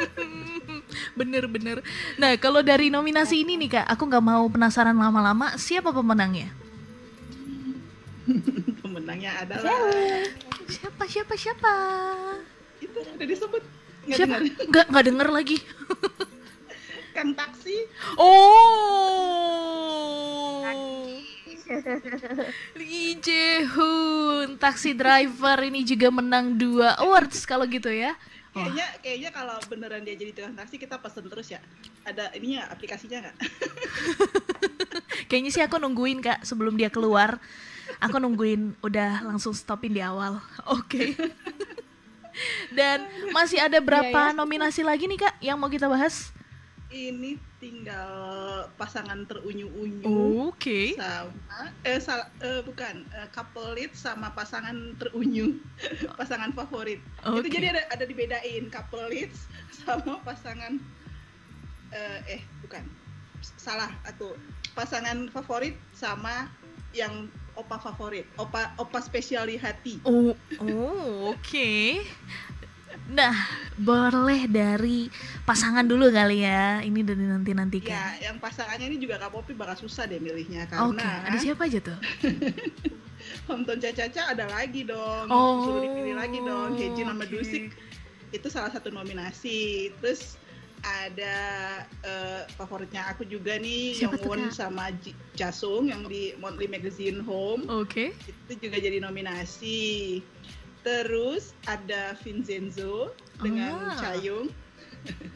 Bener-bener. 1.19 1.83
Nah, 2.19 2.35
kalau 2.41 2.63
dari 2.63 2.91
nominasi 2.91 3.43
ini 3.47 3.55
nih 3.61 3.81
kak, 3.81 3.87
aku 3.87 4.11
nggak 4.11 4.25
mau 4.25 4.45
penasaran 4.51 4.97
lama-lama. 4.97 5.55
Siapa 5.55 5.95
pemenangnya? 5.95 6.51
pemenangnya 8.83 9.33
adalah 9.41 9.73
Siapa? 10.69 11.05
Siapa? 11.07 11.35
Siapa? 11.35 11.75
itu 12.81 12.97
udah 12.97 13.27
disebut 13.29 13.63
nggak 14.09 14.17
Siapa? 14.17 14.37
dengar 14.41 14.43
Nggak 14.71 14.85
nggak 14.89 15.05
denger 15.13 15.29
lagi. 15.29 15.57
kang 17.17 17.35
taksi 17.35 17.77
Oh. 18.17 18.71
Lee 22.75 23.15
Jae 23.23 23.63
Hoon, 23.63 24.59
taksi 24.59 24.91
driver 24.91 25.55
ini 25.63 25.87
juga 25.87 26.11
menang 26.11 26.59
dua 26.59 26.99
awards 26.99 27.47
kalau 27.47 27.63
gitu 27.67 27.87
ya. 27.91 28.19
Wah. 28.51 28.67
kayaknya 28.67 28.87
kayaknya 28.99 29.31
kalau 29.31 29.55
beneran 29.71 30.03
dia 30.03 30.19
jadi 30.19 30.35
tukang 30.35 30.59
taksi 30.59 30.75
kita 30.75 30.99
pesen 30.99 31.31
terus 31.31 31.55
ya 31.55 31.63
ada 32.03 32.35
ininya 32.35 32.67
aplikasinya 32.67 33.23
nggak 33.23 33.37
Kayaknya 35.31 35.51
sih 35.55 35.63
aku 35.63 35.79
nungguin 35.79 36.19
kak 36.19 36.43
sebelum 36.43 36.75
dia 36.75 36.91
keluar. 36.91 37.39
Aku 37.99 38.17
nungguin 38.17 38.79
udah 38.81 39.27
langsung 39.27 39.51
stopin 39.51 39.91
di 39.91 39.99
awal. 39.99 40.39
Oke. 40.69 41.19
Dan 42.71 43.03
masih 43.35 43.59
ada 43.59 43.83
berapa 43.83 44.07
Iya, 44.07 44.33
ya. 44.33 44.37
nominasi 44.37 44.87
lagi 44.87 45.05
nih 45.05 45.19
kak 45.19 45.35
yang 45.43 45.59
mau 45.59 45.67
kita 45.67 45.91
bahas? 45.91 46.31
Ini 46.91 47.39
tinggal 47.61 48.11
pasangan 48.75 49.23
terunyu-unyu 49.23 50.51
Oke. 50.51 50.97
sama 50.99 51.71
eh, 51.85 52.01
sal- 52.01 52.33
eh, 52.41 52.65
bukan 52.65 53.05
eh, 53.13 53.29
couple 53.31 53.77
lead 53.77 53.93
sama 53.93 54.33
pasangan 54.33 54.75
terunyu 54.97 55.55
pasangan 56.19 56.51
favorit 56.51 56.99
Oke. 57.23 57.47
itu 57.47 57.61
jadi 57.61 57.77
ada 57.77 57.83
ada 57.93 58.05
dibedain 58.09 58.67
couple 58.73 59.07
leads 59.07 59.47
sama 59.71 60.19
pasangan 60.25 60.81
eh, 61.93 62.19
eh 62.27 62.43
bukan 62.65 62.83
salah 63.55 63.93
atau 64.03 64.35
pasangan 64.73 65.31
favorit 65.31 65.77
sama 65.93 66.49
yang 66.91 67.31
opa 67.61 67.77
favorit 67.77 68.27
opa 68.41 68.73
opa 68.81 68.99
spesial 69.05 69.47
di 69.47 69.57
hati 69.61 70.01
Oh, 70.03 70.33
oh 70.65 71.37
oke. 71.37 72.01
Nah, 73.11 73.35
boleh 73.75 74.47
dari 74.47 75.11
pasangan 75.43 75.83
dulu 75.83 76.15
kali 76.15 76.47
ya. 76.47 76.79
Ini 76.79 77.01
dari 77.03 77.27
nanti 77.27 77.51
nanti 77.51 77.79
ya 77.83 78.15
yang 78.23 78.39
pasangannya 78.39 78.87
ini 78.87 78.97
juga 79.03 79.19
kak 79.19 79.35
Popi 79.35 79.53
bakal 79.59 79.75
susah 79.83 80.07
deh 80.07 80.23
milihnya 80.23 80.71
Oke, 80.79 81.03
karena 81.03 81.27
ada 81.27 81.39
siapa 81.39 81.67
aja 81.67 81.83
tuh? 81.83 81.99
Homton 83.51 83.83
Caca 83.83 84.23
ada 84.31 84.47
lagi 84.47 84.87
dong 84.87 85.27
Oh, 85.27 85.67
suruh 85.67 85.83
dipilih 85.83 86.15
lagi 86.17 86.39
dong 86.39 86.79
Heji 86.79 87.03
nama 87.03 87.27
oke. 87.27 87.31
Dusik 87.35 87.75
itu 88.31 88.47
salah 88.47 88.71
satu 88.71 88.95
nominasi 88.95 89.91
terus 89.99 90.39
ada 90.83 91.37
eh, 92.01 92.43
favoritnya 92.51 93.05
aku 93.07 93.23
juga 93.23 93.57
nih 93.57 93.95
Siapa 93.97 94.17
Yongwon 94.17 94.49
Kak? 94.49 94.55
sama 94.55 94.85
Ji- 94.97 95.17
Jasung 95.35 95.87
yang 95.87 96.05
di 96.05 96.33
Monthly 96.35 96.67
Magazine 96.67 97.21
Home 97.21 97.69
Oke. 97.69 98.17
itu 98.17 98.53
juga 98.59 98.77
jadi 98.77 98.99
nominasi 98.99 100.21
terus 100.81 101.53
ada 101.65 102.17
Vincenzo 102.17 103.13
dengan 103.37 103.77
Ah. 103.87 103.97
Chayung 103.99 104.49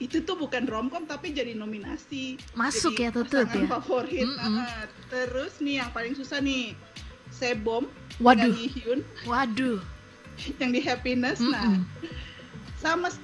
itu 0.00 0.16
tuh 0.20 0.32
bukan 0.34 0.64
romcom 0.64 1.04
tapi 1.04 1.30
jadi 1.30 1.52
nominasi 1.52 2.38
Masuk 2.54 2.94
jadi 2.94 3.10
ya 3.10 3.10
pasangan 3.12 3.58
ya. 3.58 3.68
favorit 3.68 4.24
Mm-mm. 4.24 4.56
Ah, 4.56 4.86
terus 5.08 5.58
nih 5.58 5.78
yang 5.78 5.90
paling 5.90 6.14
susah 6.14 6.38
nih 6.38 6.72
Sebom 7.30 7.84
Waduh, 8.18 8.52
Hyun 8.52 9.00
waduh. 9.24 9.80
yang 10.56 10.70
di 10.70 10.80
Happiness 10.80 11.36
nah 11.38 11.66
Mm-mm. 11.66 11.84
sama 12.76 13.08
s- 13.08 13.20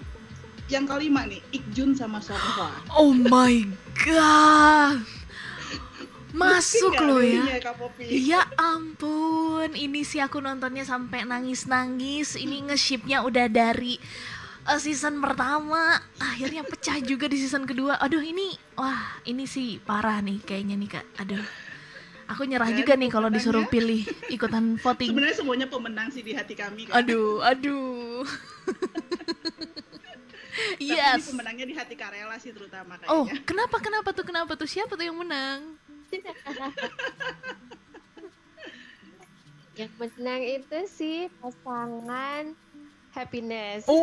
yang 0.67 0.85
kelima 0.85 1.23
nih 1.25 1.39
Ikjun 1.53 1.95
sama 1.95 2.19
Songhwa 2.19 2.75
Oh 2.93 3.15
my 3.15 3.63
god. 4.03 5.03
Masuk 6.33 6.93
loh 7.01 7.25
ya. 7.25 7.49
Ya 8.05 8.45
ampun, 8.61 9.73
ini 9.73 10.05
sih 10.05 10.21
aku 10.21 10.37
nontonnya 10.37 10.85
sampai 10.85 11.25
nangis-nangis. 11.25 12.37
Ini 12.37 12.69
nge-shipnya 12.69 13.25
udah 13.25 13.49
dari 13.49 13.97
uh, 14.69 14.77
season 14.77 15.17
pertama, 15.17 15.97
akhirnya 16.21 16.61
pecah 16.61 17.01
juga 17.01 17.25
di 17.25 17.41
season 17.41 17.65
kedua. 17.65 17.97
Aduh 18.05 18.21
ini, 18.21 18.53
wah 18.77 19.17
ini 19.25 19.49
sih 19.49 19.81
parah 19.81 20.21
nih 20.21 20.45
kayaknya 20.45 20.77
nih 20.77 20.91
kak. 20.93 21.07
Aduh, 21.25 21.41
aku 22.29 22.45
nyerah 22.45 22.69
Dan 22.69 22.85
juga 22.85 22.93
nih 23.01 23.09
kalau 23.09 23.33
disuruh 23.33 23.65
pilih 23.65 24.05
ikutan 24.29 24.77
voting. 24.85 25.17
sebenarnya 25.17 25.37
semuanya 25.41 25.67
pemenang 25.73 26.13
sih 26.13 26.21
di 26.21 26.37
hati 26.37 26.53
kami 26.53 26.85
kan 26.85 27.01
Aduh, 27.01 27.41
aduh. 27.41 28.29
Tapi 30.57 30.89
ini 30.89 30.97
yes. 30.97 31.29
pemenangnya 31.29 31.67
di 31.69 31.75
hati 31.77 31.93
Karela 31.93 32.41
sih 32.41 32.53
terutama 32.57 32.97
Oh, 33.13 33.29
kayaknya 33.29 33.45
kenapa 33.45 33.77
kenapa 33.77 34.09
tuh 34.17 34.25
kenapa 34.25 34.57
tuh 34.57 34.65
siapa 34.65 34.97
tuh 34.97 35.05
yang 35.05 35.19
menang? 35.21 35.77
Yang 39.77 39.93
menang 40.01 40.41
itu 40.41 40.79
sih 40.89 41.29
pasangan 41.37 42.57
happiness. 43.13 43.85
Oh, 43.85 44.01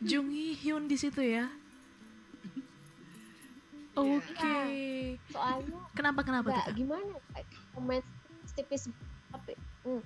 Jung 0.08 0.32
Hee 0.32 0.56
Hyun 0.56 0.88
di 0.88 0.96
situ 0.96 1.20
ya. 1.20 1.52
Oke. 4.00 4.56
Soalnya 5.28 5.84
Kenapa 5.92 6.24
kenapa 6.24 6.48
tuh? 6.48 6.72
gimana? 6.72 7.12
Kak? 7.36 7.44
Romance 7.76 8.08
tipis 8.56 8.88
tapi 9.30 9.52
hmm, 9.84 10.02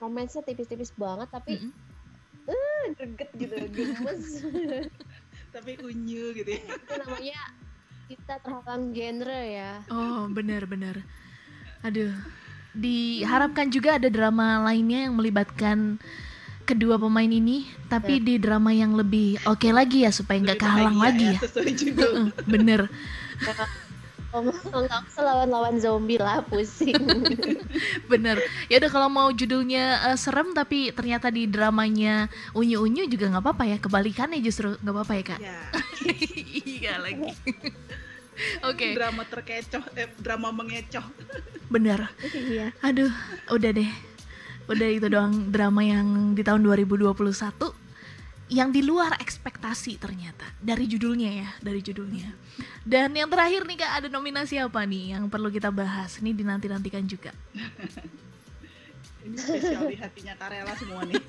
romansnya 0.00 0.42
tipis-tipis 0.44 0.92
banget 0.94 1.28
tapi 1.32 1.60
Mm-mm. 1.60 1.72
eh, 2.52 2.84
greget 2.94 3.30
gitu, 3.36 3.56
gemes. 3.72 4.24
tapi 5.54 5.80
unyu 5.80 6.36
gitu 6.36 6.50
ya 6.52 6.62
itu 6.68 6.92
namanya 7.00 7.40
kita 8.06 8.34
terhalang 8.38 8.94
genre 8.94 9.42
ya. 9.42 9.82
Oh, 9.90 10.30
benar-benar. 10.30 11.02
Aduh. 11.82 12.14
Diharapkan 12.76 13.72
juga 13.72 13.96
ada 13.98 14.06
drama 14.06 14.62
lainnya 14.62 15.08
yang 15.08 15.16
melibatkan 15.16 15.98
kedua 16.68 17.00
pemain 17.00 17.30
ini, 17.30 17.64
tapi 17.88 18.20
di 18.20 18.36
drama 18.36 18.70
yang 18.74 18.92
lebih 18.94 19.40
oke 19.48 19.70
lagi 19.72 20.04
ya 20.04 20.12
supaya 20.12 20.38
nggak 20.42 20.60
kehalang 20.60 20.98
bahagia 20.98 21.08
lagi 21.08 21.28
ya. 21.34 21.40
sesuai 21.46 21.72
judul 21.72 22.12
Bener. 22.52 22.80
Nggak 24.44 25.00
usah 25.12 25.22
lawan-lawan 25.22 25.76
zombie 25.80 26.20
lah, 26.20 26.42
pusing. 26.44 26.96
Bener. 28.10 28.40
Ya 28.68 28.82
udah 28.82 28.90
kalau 28.90 29.08
mau 29.08 29.28
judulnya 29.32 30.12
eh, 30.12 30.18
serem 30.18 30.52
tapi 30.52 30.92
ternyata 30.92 31.32
di 31.32 31.48
dramanya 31.48 32.28
unyu-unyu 32.52 33.08
juga 33.08 33.30
nggak 33.32 33.44
apa-apa 33.44 33.64
ya. 33.64 33.76
Kebalikannya 33.80 34.40
justru 34.44 34.76
nggak 34.80 34.94
apa-apa 34.94 35.12
ya 35.14 35.22
kak. 35.24 35.40
ya 35.40 35.58
iya 36.80 36.94
lagi. 37.00 37.32
Oke, 38.68 38.92
drama 38.92 39.24
terkecoh 39.24 39.80
eh, 39.96 40.12
drama 40.20 40.52
mengecoh 40.52 41.04
bener. 41.72 42.12
Iya. 42.30 42.70
Aduh, 42.84 43.10
udah 43.50 43.70
deh. 43.72 43.90
Udah 44.66 44.88
itu 44.90 45.06
doang 45.06 45.50
drama 45.54 45.80
yang 45.82 46.34
di 46.34 46.42
tahun 46.42 46.62
2021 46.62 47.85
yang 48.46 48.70
di 48.70 48.78
luar 48.78 49.18
ekspektasi 49.18 49.98
ternyata 49.98 50.46
dari 50.62 50.86
judulnya 50.86 51.30
ya, 51.34 51.50
dari 51.58 51.82
judulnya. 51.82 52.30
Dan 52.86 53.10
yang 53.18 53.26
terakhir 53.26 53.66
nih 53.66 53.82
Kak, 53.82 53.92
ada 54.02 54.06
nominasi 54.06 54.62
apa 54.62 54.86
nih 54.86 55.18
yang 55.18 55.26
perlu 55.26 55.50
kita 55.50 55.74
bahas? 55.74 56.22
Ini 56.22 56.30
dinanti-nantikan 56.30 57.02
juga. 57.10 57.34
ini 59.26 59.34
spesial 59.34 59.90
di 59.90 59.98
hatinya 59.98 60.38
Karela 60.38 60.70
semua 60.78 61.02
nih 61.02 61.18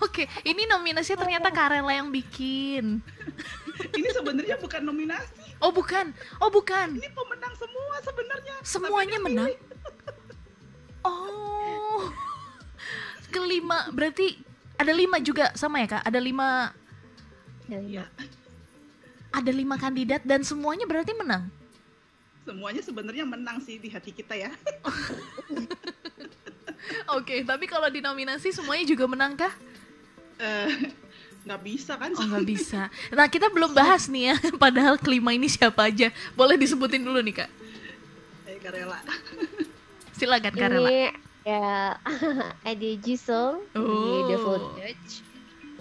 Oke, 0.00 0.24
ini 0.48 0.64
nominasinya 0.64 1.28
ternyata 1.28 1.52
Karela 1.52 1.92
yang 1.92 2.08
bikin. 2.08 3.04
ini 3.92 4.08
sebenarnya 4.08 4.56
bukan 4.56 4.80
nominasi 4.80 5.52
Oh 5.60 5.74
bukan, 5.74 6.14
oh 6.38 6.48
bukan. 6.48 6.96
ini 6.96 7.10
pemenang 7.12 7.52
semua 7.58 7.94
sebenarnya 8.00 8.54
Semuanya 8.62 9.18
menang. 9.20 9.52
Oh, 11.02 12.08
kelima 13.28 13.90
berarti 13.90 14.47
ada 14.78 14.92
lima 14.92 15.18
juga 15.18 15.50
sama 15.52 15.82
ya 15.82 15.90
kak? 15.90 16.02
Ada 16.04 16.18
lima, 16.18 16.70
Ya, 17.66 17.80
ya 17.82 18.04
ada 19.28 19.52
lima 19.52 19.76
kandidat 19.76 20.24
dan 20.24 20.40
semuanya 20.40 20.88
berarti 20.88 21.12
menang. 21.12 21.52
semuanya 22.40 22.80
sebenarnya 22.80 23.28
menang 23.28 23.60
sih 23.60 23.76
di 23.76 23.92
hati 23.92 24.08
kita 24.08 24.32
ya 24.32 24.48
Oke, 27.12 27.44
tapi 27.44 27.68
kalau 27.68 27.88
di 27.88 28.00
nominasi 28.00 28.48
semuanya 28.48 28.88
juga 28.88 29.04
menang 29.04 29.36
kah? 29.36 29.52
Eh, 30.38 30.88
nggak 31.44 31.60
bisa 31.60 31.92
kan 31.96 32.12
Oh 32.14 32.24
nggak 32.24 32.46
bisa. 32.46 32.88
Nah 33.10 33.28
kita 33.28 33.52
belum 33.52 33.76
bahas 33.76 34.08
nih 34.08 34.32
ya, 34.32 34.36
padahal 34.62 34.96
kelima 34.96 35.34
ini 35.34 35.44
siapa 35.44 35.92
aja. 35.92 36.08
Boleh 36.32 36.56
disebutin 36.56 37.04
dulu 37.04 37.20
nih 37.20 37.44
kak. 37.44 37.50
eh 38.46 38.56
Karela 38.58 38.96
Silakan 40.14 40.54
Karela. 40.54 40.88
Ini 40.88 41.27
ya 41.48 41.96
ada 42.60 42.88
Jisung 43.00 43.64
di 43.72 43.80
The 44.28 44.36
Oh. 44.36 44.42
Full 44.44 44.64
Dutch. 44.76 45.12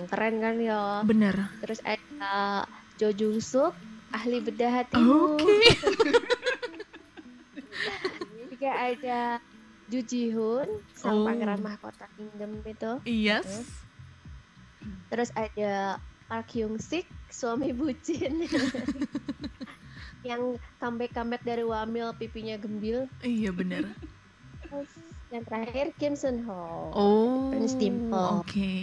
Keren 0.08 0.36
kan 0.40 0.56
ya. 0.62 1.04
Bener. 1.04 1.36
Terus 1.60 1.84
ada 1.84 2.64
Jo 2.96 3.12
Jung 3.12 3.42
Suk, 3.42 3.74
ahli 4.10 4.40
bedah 4.40 4.72
hatimu. 4.82 5.36
Oke. 5.36 5.58
Juga 8.54 8.72
ada 8.74 9.20
Ju 9.88 10.00
Ji 10.04 10.32
Hoon, 10.32 10.70
sang 10.94 11.22
Oh. 11.22 11.26
pangeran 11.28 11.60
mahkota 11.60 12.08
kingdom 12.16 12.62
itu. 12.64 12.92
Yes. 13.04 13.68
Terus 15.08 15.32
ada 15.34 16.00
Park 16.28 16.52
Hyung 16.52 16.80
Sik, 16.80 17.08
suami 17.28 17.72
bucin. 17.72 18.44
yang 20.28 20.60
comeback 20.78 21.16
comeback 21.16 21.44
dari 21.44 21.64
Wamil 21.64 22.12
pipinya 22.16 22.60
gembil. 22.60 23.08
Iya 23.24 23.56
bener. 23.56 23.96
Terus 24.62 24.92
yang 25.28 25.44
terakhir 25.44 25.92
Kim 26.00 26.16
Sun 26.16 26.48
Ho. 26.48 26.92
Oh. 26.96 27.52
Prince 27.52 27.76
Dimple. 27.76 28.44
Oke. 28.44 28.76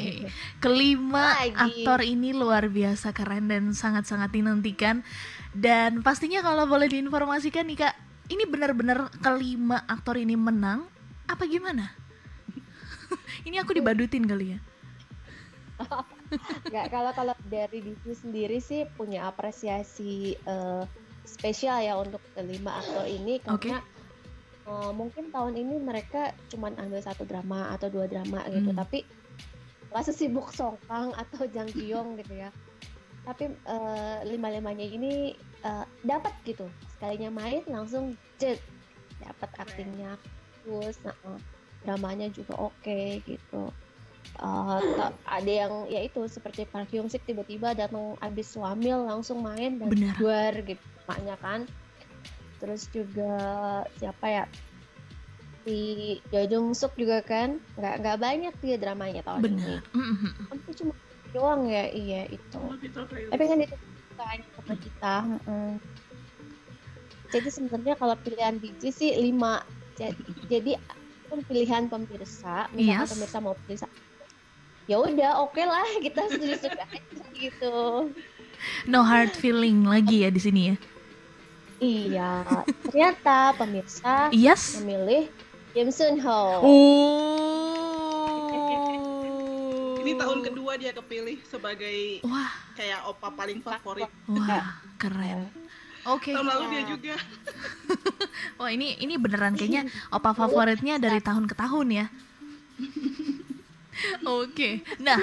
Kelima 0.64 1.36
Lagi. 1.36 1.52
aktor 1.84 2.00
ini 2.00 2.32
luar 2.32 2.72
biasa 2.72 3.12
keren 3.12 3.52
dan 3.52 3.76
sangat-sangat 3.76 4.32
dinantikan. 4.32 5.04
Dan 5.52 6.00
pastinya 6.00 6.40
kalau 6.40 6.64
boleh 6.64 6.88
diinformasikan 6.88 7.68
nih 7.68 7.84
kak, 7.84 7.94
ini 8.32 8.48
benar-benar 8.48 9.12
kelima 9.20 9.84
aktor 9.84 10.16
ini 10.16 10.34
menang 10.34 10.88
apa 11.28 11.44
gimana? 11.44 11.92
ini 13.48 13.60
aku 13.60 13.76
dibadutin 13.76 14.24
kali 14.24 14.56
ya. 14.56 14.60
Nggak, 16.72 16.86
kalau 16.88 17.12
kalau 17.12 17.34
dari 17.46 17.84
Disney 17.84 18.16
sendiri 18.16 18.58
sih 18.58 18.88
punya 18.96 19.28
apresiasi 19.28 20.34
eh, 20.34 20.82
spesial 21.28 21.84
ya 21.84 21.94
untuk 22.00 22.24
kelima 22.32 22.80
aktor 22.80 23.04
ini 23.04 23.38
karena 23.44 23.84
uh, 24.66 24.92
mungkin 24.92 25.28
tahun 25.30 25.54
ini 25.56 25.80
mereka 25.80 26.32
cuman 26.52 26.76
ambil 26.80 27.00
satu 27.00 27.24
drama 27.24 27.72
atau 27.72 27.88
dua 27.88 28.08
drama 28.08 28.44
gitu 28.48 28.72
Hmm. 28.72 28.80
tapi 28.80 29.04
nggak 29.92 30.04
sesibuk 30.10 30.50
Songkang 30.50 31.14
atau 31.14 31.46
Jang 31.54 31.70
Kyung 31.70 32.18
gitu 32.18 32.34
ya. 32.34 32.50
Tapi 33.24 33.48
uh, 33.64 34.20
lima 34.28 34.52
limanya 34.52 34.84
ini 34.84 35.32
uh, 35.64 35.86
dapat 36.04 36.34
gitu. 36.44 36.68
Sekalinya 36.92 37.32
main 37.32 37.64
langsung 37.70 38.12
jet. 38.36 38.60
Dapat 39.22 39.50
aktingnya 39.56 40.18
terus 40.64 41.00
uh, 41.08 41.38
dramanya 41.86 42.28
juga 42.28 42.56
oke 42.58 43.22
gitu. 43.24 43.72
Uh, 44.40 44.80
ada 45.28 45.46
yang 45.46 45.86
ya 45.86 46.00
itu 46.04 46.26
seperti 46.26 46.66
Park 46.66 46.90
Hyung 46.90 47.08
Sik 47.08 47.24
tiba-tiba 47.24 47.72
datang 47.76 48.18
abis 48.18 48.56
suamil 48.56 49.04
langsung 49.06 49.40
main 49.40 49.78
dan 49.78 49.88
Benar. 49.88 50.16
juar 50.18 50.52
gitu. 50.64 50.84
Maknya 51.08 51.36
kan 51.40 51.64
terus 52.64 52.88
juga 52.88 53.36
siapa 54.00 54.24
ya 54.24 54.44
si 55.64 55.76
Jo 56.28 56.48
Jung 56.48 56.72
Suk 56.72 56.96
juga 56.96 57.20
kan 57.20 57.60
nggak 57.76 57.94
nggak 58.00 58.16
banyak 58.16 58.54
dia 58.64 58.76
dramanya 58.80 59.20
tahun 59.20 59.44
ini 59.44 59.52
Benar. 59.52 59.80
Mm-mm. 59.92 60.32
hampir 60.48 60.72
cuma 60.80 60.92
doang 61.36 61.68
ya 61.68 61.84
iya 61.92 62.24
itu 62.32 62.60
tapi 63.28 63.44
kan 63.44 63.58
itu 63.60 63.76
bukan 63.76 64.38
sama 64.56 64.74
kita 64.80 65.14
jadi 67.28 67.48
sebenarnya 67.50 67.94
kalau 67.98 68.16
pilihan 68.16 68.56
biji 68.56 68.88
sih 68.88 69.12
lima 69.18 69.60
Ja- 69.94 70.16
jadi 70.48 70.80
pun 71.28 71.44
pilihan 71.44 71.86
pemirsa 71.86 72.72
misalkan 72.72 73.04
Yes. 73.04 73.12
pemirsa 73.12 73.38
mau 73.38 73.54
pilih 73.60 73.80
satu 73.80 74.00
ya 74.84 74.96
udah 75.00 75.32
oke 75.42 75.60
lah 75.60 75.84
kita 76.00 76.20
setuju-setuju 76.32 76.80
aja 76.80 77.24
gitu 77.34 77.76
No 78.86 79.02
hard 79.02 79.34
feeling 79.34 79.82
lagi 79.84 80.24
ya 80.24 80.30
di 80.30 80.40
sini 80.40 80.72
ya. 80.72 80.76
Iya 81.78 82.42
ternyata 82.82 83.54
pemirsa 83.54 84.28
Yes. 84.30 84.78
memilih 84.78 85.26
Kim 85.72 85.88
Sun 85.88 86.20
Ho 86.20 86.42
Oh. 86.62 87.20
Ini 89.98 90.12
tahun 90.14 90.44
kedua 90.44 90.76
dia 90.76 90.92
kepilih 90.92 91.40
sebagai 91.44 92.20
Wah, 92.22 92.52
kayak 92.74 93.08
opa 93.08 93.32
paling 93.32 93.58
favorit. 93.58 94.04
wah, 94.26 94.76
keren. 94.94 95.48
Oke. 96.04 96.36
Tahun 96.36 96.44
lalu 96.44 96.64
dia 96.70 96.82
juga. 96.86 97.14
Oh, 98.54 98.70
ini 98.70 98.94
ini 99.00 99.18
beneran 99.18 99.54
kayaknya 99.54 99.82
opa 100.08 100.30
favoritnya 100.30 100.96
dari 100.96 101.18
tahun 101.18 101.48
ke 101.48 101.54
tahun 101.56 101.86
ya. 101.90 102.06
Oke. 104.40 104.84
Nah, 105.00 105.18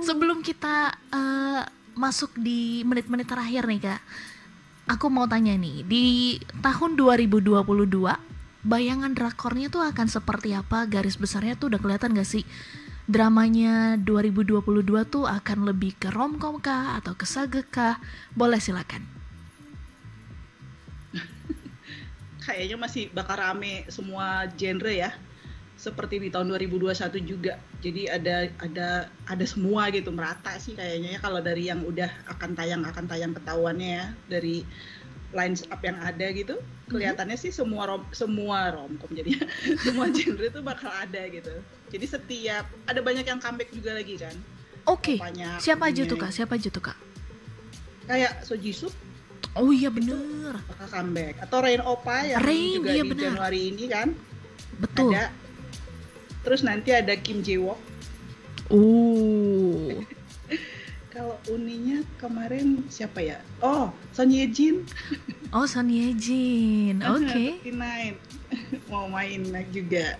sebelum 0.00 0.38
kita 0.40 0.92
eh, 1.10 1.62
masuk 1.92 2.36
di 2.36 2.84
menit-menit 2.84 3.26
terakhir 3.26 3.66
nih, 3.66 3.80
Kak. 3.82 4.00
Aku 4.86 5.10
mau 5.10 5.26
tanya 5.26 5.50
nih, 5.58 5.82
di 5.82 6.04
tahun 6.62 6.94
2022 6.94 7.58
bayangan 8.62 9.10
drakornya 9.18 9.66
tuh 9.66 9.82
akan 9.82 10.06
seperti 10.06 10.54
apa? 10.54 10.86
Garis 10.86 11.18
besarnya 11.18 11.58
tuh 11.58 11.74
udah 11.74 11.82
kelihatan 11.82 12.14
gak 12.14 12.22
sih? 12.22 12.46
Dramanya 13.10 13.98
2022 13.98 14.62
tuh 15.10 15.26
akan 15.26 15.58
lebih 15.66 15.98
ke 15.98 16.14
romcom 16.14 16.62
kah 16.62 17.02
atau 17.02 17.18
ke 17.18 17.26
sage 17.26 17.66
kah? 17.66 17.98
Boleh 18.38 18.62
silakan. 18.62 19.02
Kayaknya 22.46 22.78
masih 22.78 23.10
bakal 23.10 23.42
rame 23.42 23.90
semua 23.90 24.46
genre 24.54 24.94
ya. 24.94 25.10
Seperti 25.76 26.18
di 26.18 26.28
tahun 26.32 26.48
2021 26.50 26.96
juga. 27.22 27.60
Jadi 27.84 28.08
ada 28.08 28.48
ada 28.58 28.88
ada 29.28 29.44
semua 29.44 29.92
gitu 29.92 30.08
merata 30.10 30.56
sih 30.56 30.72
kayaknya 30.72 31.16
ya 31.16 31.20
kalau 31.20 31.38
dari 31.38 31.68
yang 31.68 31.84
udah 31.84 32.08
akan 32.32 32.56
tayang 32.56 32.82
akan 32.82 33.04
tayang 33.04 33.32
ketahuannya 33.36 33.90
ya 34.00 34.06
dari 34.26 34.64
lines 35.36 35.68
up 35.68 35.82
yang 35.84 35.98
ada 36.00 36.32
gitu 36.32 36.56
kelihatannya 36.88 37.34
sih 37.36 37.50
semua 37.52 37.84
rom 37.90 38.06
semua 38.14 38.72
romcom 38.72 39.10
jadi 39.10 39.36
semua 39.84 40.08
genre 40.08 40.48
itu 40.48 40.60
bakal 40.64 40.88
ada 40.88 41.28
gitu 41.28 41.50
jadi 41.92 42.06
setiap 42.08 42.64
ada 42.86 43.02
banyak 43.02 43.26
yang 43.26 43.36
comeback 43.42 43.68
juga 43.74 43.98
lagi 43.98 44.16
kan 44.16 44.32
Oke. 44.86 45.18
Opanya 45.18 45.58
Siapa 45.58 45.90
aja 45.90 46.06
tuh, 46.06 46.14
Kak? 46.14 46.30
Siapa 46.30 46.54
aja 46.54 46.70
tuh, 46.70 46.78
Kak? 46.78 46.96
kayak 48.06 48.46
Sojisoo 48.46 48.88
Oh 49.58 49.74
iya 49.74 49.90
bener. 49.90 50.62
bakal 50.62 50.88
comeback 50.88 51.34
atau 51.42 51.58
Rain 51.58 51.82
Opa 51.82 52.22
yang 52.22 52.40
Rain, 52.40 52.78
juga 52.78 52.90
iya 52.94 53.02
di 53.02 53.10
benar. 53.10 53.24
Januari 53.34 53.60
ini 53.74 53.84
kan 53.90 54.08
Betul. 54.78 55.10
ada 55.10 55.32
terus 56.46 56.62
nanti 56.62 56.94
ada 56.94 57.10
Kim 57.12 57.42
Jae 57.42 57.58
Wook 57.58 57.78
Oh. 58.66 59.90
kalau 61.08 61.38
uninya 61.46 62.02
kemarin 62.16 62.82
siapa 62.86 63.18
ya 63.20 63.38
oh 63.58 63.90
Son 64.10 64.26
Ye 64.28 64.46
Jin 64.46 64.82
Oh, 65.48 65.62
Son 65.62 65.86
Ye 65.86 66.10
Jin. 66.12 66.98
Oke. 67.00 67.62
39 67.62 68.18
mau 68.90 69.06
main 69.06 69.38
lagi 69.46 69.70
juga 69.76 70.18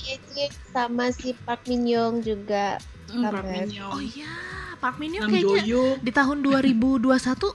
Ye 0.00 0.16
Jin 0.26 0.48
sama 0.66 1.08
si 1.08 1.36
Park 1.38 1.64
Min 1.64 1.84
Young 1.84 2.20
juga 2.20 2.80
Hmm, 3.04 3.28
Park. 3.28 3.44
Min 3.44 3.68
Young 3.70 3.92
Oh 3.92 4.00
iya, 4.00 4.32
Park 4.78 4.96
Min 4.96 5.12
Young 5.12 5.28
kayaknya 5.28 6.00
di 6.00 6.10
tahun 6.10 6.40
2021 6.40 7.04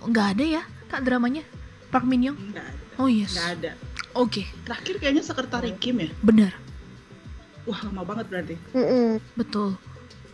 nggak 0.08 0.28
ada 0.30 0.46
ya, 0.46 0.64
Kak 0.88 1.02
dramanya? 1.02 1.42
Park 1.90 2.06
Min 2.06 2.22
Young. 2.24 2.38
nggak 2.48 2.62
ada 2.64 2.84
Oh 2.96 3.10
yes. 3.10 3.34
nggak 3.34 3.50
ada 3.58 3.72
Oke, 4.14 4.46
terakhir 4.64 4.96
kayaknya 4.98 5.22
sekretari 5.22 5.74
Kim 5.76 5.98
ya 5.98 6.10
benar. 6.22 6.54
Wah 7.66 7.80
lama 7.88 8.02
banget 8.06 8.26
berarti 8.30 8.56
Mm-mm. 8.72 9.20
Betul. 9.36 9.76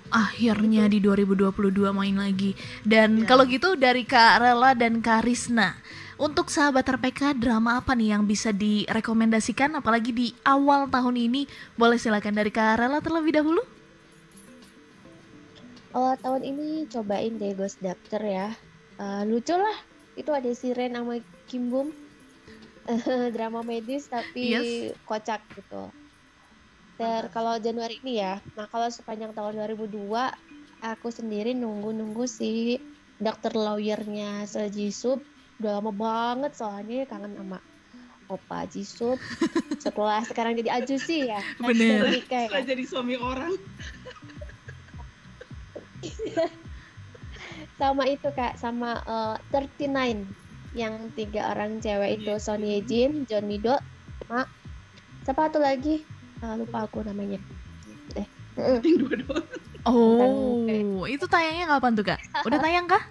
Akhirnya 0.05 0.85
di 0.85 1.01
2022 1.01 1.49
main 1.91 2.15
lagi. 2.15 2.53
Dan 2.85 3.23
Ya. 3.23 3.27
kalau 3.27 3.43
gitu 3.43 3.73
dari 3.73 4.05
Kak 4.05 4.37
Rela 4.37 4.77
dan 4.77 5.01
Kak 5.01 5.25
Risna, 5.25 5.73
untuk 6.15 6.47
sahabat 6.47 6.85
RPK 6.85 7.33
drama 7.35 7.81
apa 7.81 7.97
nih 7.97 8.13
yang 8.15 8.23
bisa 8.23 8.53
direkomendasikan 8.53 9.73
apalagi 9.75 10.13
di 10.13 10.27
awal 10.45 10.87
tahun 10.87 11.17
ini? 11.17 11.49
Boleh 11.73 11.97
silakan 11.97 12.37
dari 12.37 12.53
Kak 12.53 12.79
Rela 12.79 13.01
terlebih 13.01 13.33
dahulu. 13.33 13.65
Awal 15.91 16.15
tahun 16.19 16.41
ini 16.43 16.67
cobain 16.87 17.35
deh 17.35 17.55
Ghost 17.55 17.79
Doctor 17.79 18.21
ya. 18.21 18.53
Eh, 18.95 19.23
lucu 19.25 19.55
lah. 19.55 19.77
Itu 20.15 20.31
ada 20.31 20.47
si 20.53 20.71
Ren 20.71 20.95
sama 20.95 21.19
Kim 21.47 21.71
Bum. 21.71 21.91
Drama 23.35 23.65
medis 23.65 24.05
tapi 24.05 24.53
Yes. 24.53 24.93
kocak 25.03 25.41
gitu. 25.57 25.89
Dan 26.95 27.27
kalau 27.31 27.59
Januari 27.59 27.99
ini 27.99 28.23
ya. 28.23 28.39
Nah 28.55 28.67
kalau 28.71 28.87
sepanjang 28.87 29.35
tahun 29.35 29.59
2002 29.59 29.91
aku 30.79 31.07
sendiri 31.11 31.51
nunggu-nunggu 31.51 32.23
si 32.23 32.79
dokter 33.19 33.51
lawyernya 33.51 34.47
Se 34.47 34.71
Jisoo. 34.71 35.19
Udah 35.59 35.79
lama 35.79 35.91
banget 35.91 36.55
soalnya 36.55 37.03
kangen 37.07 37.35
sama 37.35 37.59
Opa 38.31 38.63
Jisoo. 38.71 39.19
Setelah 39.83 40.23
sekarang 40.23 40.55
jadi 40.55 40.71
Ajusi 40.79 41.27
ya. 41.27 41.43
Bener. 41.59 42.07
Mika 42.09 42.47
ya. 42.47 42.63
jadi 42.63 42.83
suami 42.87 43.19
orang 43.19 43.51
sama 47.81 48.05
itu 48.07 48.29
kak 48.31 48.55
sama 48.61 49.01
eh, 49.03 49.35
39 49.51 50.45
yang 50.75 51.09
tiga 51.15 51.55
orang 51.55 51.79
cewek 51.79 52.19
itu 52.21 52.35
Iya, 52.35 52.43
Son 52.43 52.61
iya. 52.61 52.79
Ye 52.79 52.81
Jin, 52.83 53.11
John 53.25 53.47
Mido, 53.47 53.79
sama 54.27 54.43
siapa 55.23 55.47
satu 55.49 55.59
lagi 55.63 56.03
Ah, 56.43 56.55
lupa 56.59 56.87
aku 56.87 57.03
namanya. 57.05 57.39
Eh, 58.15 58.27
yang 58.85 58.97
dua 58.99 59.15
doang 59.19 59.47
Oh, 59.85 61.05
itu 61.05 61.29
tayangnya 61.29 61.69
kapan 61.69 61.93
tuh 61.93 62.05
kak? 62.09 62.19
Udah 62.41 62.57
tayang 62.57 62.89
kah? 62.89 63.05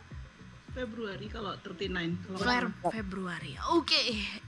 Februari 0.75 1.31
kalau 1.31 1.55
39 1.63 2.19
kalau 2.35 2.91
Februari. 2.91 3.55
Oke, 3.79 3.95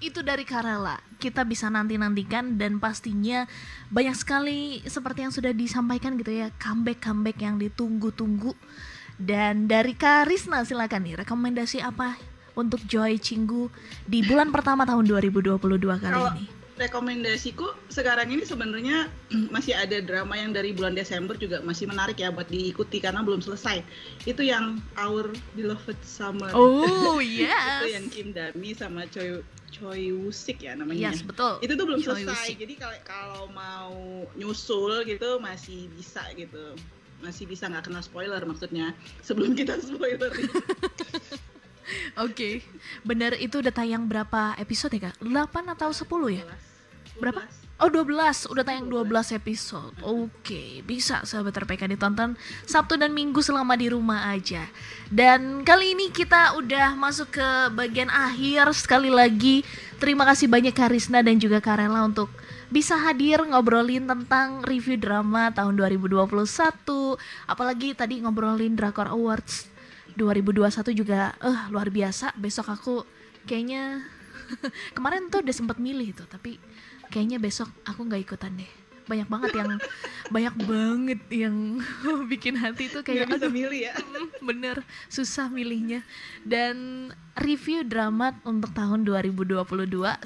itu 0.03 0.27
dari 0.27 0.43
Karela. 0.43 0.99
Kita 1.23 1.47
bisa 1.47 1.71
nanti-nantikan 1.71 2.59
dan 2.59 2.83
pastinya 2.83 3.47
banyak 3.95 4.19
sekali 4.19 4.83
seperti 4.83 5.23
yang 5.23 5.31
sudah 5.31 5.55
disampaikan 5.55 6.19
gitu 6.19 6.35
ya, 6.35 6.51
comeback-comeback 6.59 7.39
yang 7.39 7.63
ditunggu-tunggu. 7.63 8.59
Dan 9.15 9.71
dari 9.71 9.95
Karisna 9.95 10.67
silakan 10.67 11.07
nih, 11.07 11.23
rekomendasi 11.23 11.79
apa 11.79 12.19
untuk 12.59 12.83
Joy 12.83 13.23
Cinggu 13.23 13.71
di 14.03 14.27
bulan 14.27 14.51
pertama 14.51 14.83
tahun 14.83 15.07
2022 15.07 15.63
kali 16.03 16.11
Kalau- 16.11 16.35
ini? 16.35 16.56
Rekomendasiku 16.77 17.73
sekarang 17.89 18.29
ini 18.29 18.45
sebenarnya 18.45 19.09
masih 19.55 19.73
ada 19.73 19.99
drama 20.05 20.37
yang 20.37 20.53
dari 20.53 20.77
bulan 20.77 20.93
Desember 20.93 21.33
juga 21.37 21.65
masih 21.65 21.89
menarik 21.89 22.21
ya 22.21 22.29
buat 22.29 22.47
diikuti 22.53 23.01
karena 23.01 23.25
belum 23.25 23.41
selesai. 23.41 23.81
Itu 24.29 24.45
yang 24.45 24.81
Our 25.01 25.33
Beloved 25.57 25.99
Summer. 26.05 26.53
Oh, 26.53 27.19
itu 27.25 27.49
yes. 27.49 27.89
yang 27.89 28.07
Kim 28.13 28.37
Dami 28.37 28.77
sama 28.77 29.09
Choi 29.09 29.41
Choi 29.73 30.13
Woo-sik 30.13 30.63
ya 30.63 30.77
namanya. 30.77 31.13
Yes, 31.13 31.25
betul. 31.25 31.59
Itu 31.65 31.75
tuh 31.75 31.85
belum 31.89 32.01
Choi 32.05 32.23
selesai. 32.23 32.29
Woo-sik. 32.29 32.57
Jadi 32.61 32.75
kalau 32.77 32.99
kalau 33.03 33.43
mau 33.51 33.97
nyusul 34.37 35.05
gitu 35.09 35.41
masih 35.41 35.89
bisa 35.97 36.23
gitu. 36.37 36.77
Masih 37.25 37.49
bisa 37.49 37.73
nggak 37.73 37.89
kena 37.89 38.05
spoiler 38.05 38.41
maksudnya. 38.45 38.93
Sebelum 39.27 39.57
kita 39.57 39.81
spoiler. 39.81 40.33
Oke. 42.25 42.63
Bener 43.07 43.35
itu 43.39 43.63
udah 43.63 43.73
tayang 43.73 44.07
berapa 44.07 44.55
episode 44.59 44.97
ya, 44.99 45.11
Kak? 45.11 45.23
8 45.23 45.75
atau 45.75 45.91
10 45.91 46.07
ya? 46.35 46.45
12. 46.45 47.21
Berapa? 47.21 47.43
Oh 47.77 47.93
12, 47.93 48.49
udah 48.49 48.65
tayang 48.65 48.89
12 48.89 49.37
episode 49.37 49.93
Oke, 50.01 50.81
bisa 50.89 51.21
sahabat 51.29 51.61
RPK 51.61 51.93
ditonton 51.93 52.33
Sabtu 52.65 52.97
dan 52.97 53.13
Minggu 53.13 53.45
selama 53.45 53.77
di 53.77 53.93
rumah 53.93 54.33
aja 54.33 54.65
Dan 55.13 55.61
kali 55.61 55.93
ini 55.93 56.09
kita 56.09 56.57
udah 56.57 56.97
masuk 56.97 57.37
ke 57.37 57.49
bagian 57.77 58.09
akhir 58.09 58.73
Sekali 58.73 59.13
lagi 59.13 59.61
terima 60.01 60.25
kasih 60.25 60.49
banyak 60.49 60.73
Karisna 60.73 61.21
dan 61.21 61.37
juga 61.37 61.61
Karela 61.61 62.09
untuk 62.09 62.33
bisa 62.73 62.97
hadir 62.97 63.45
ngobrolin 63.45 64.09
tentang 64.09 64.65
review 64.65 64.97
drama 64.97 65.53
tahun 65.53 65.77
2021 65.77 66.33
Apalagi 67.45 67.93
tadi 67.93 68.25
ngobrolin 68.25 68.73
Drakor 68.73 69.13
Awards 69.13 69.76
2021 70.17 70.97
juga 70.97 71.37
eh 71.39 71.47
uh, 71.47 71.61
luar 71.71 71.93
biasa. 71.93 72.33
Besok 72.37 72.73
aku 72.73 72.95
kayaknya 73.45 74.03
kemarin 74.97 75.29
tuh 75.29 75.43
udah 75.43 75.55
sempat 75.55 75.79
milih 75.79 76.15
tuh 76.15 76.27
Tapi 76.27 76.59
kayaknya 77.13 77.39
besok 77.39 77.71
aku 77.87 78.09
nggak 78.09 78.23
ikutan 78.27 78.57
deh. 78.57 78.73
Banyak 79.07 79.29
banget 79.31 79.53
yang 79.55 79.71
banyak 80.35 80.55
banget 80.67 81.21
yang 81.31 81.57
bikin 82.33 82.59
hati 82.59 82.91
itu 82.91 83.05
kayak 83.07 83.31
bisa 83.31 83.47
milih 83.47 83.93
ya. 83.93 83.95
Bener 84.43 84.83
susah 85.07 85.47
milihnya. 85.47 86.03
Dan 86.43 87.09
review 87.39 87.87
drama 87.87 88.35
untuk 88.43 88.73
tahun 88.75 89.07
2022 89.07 89.63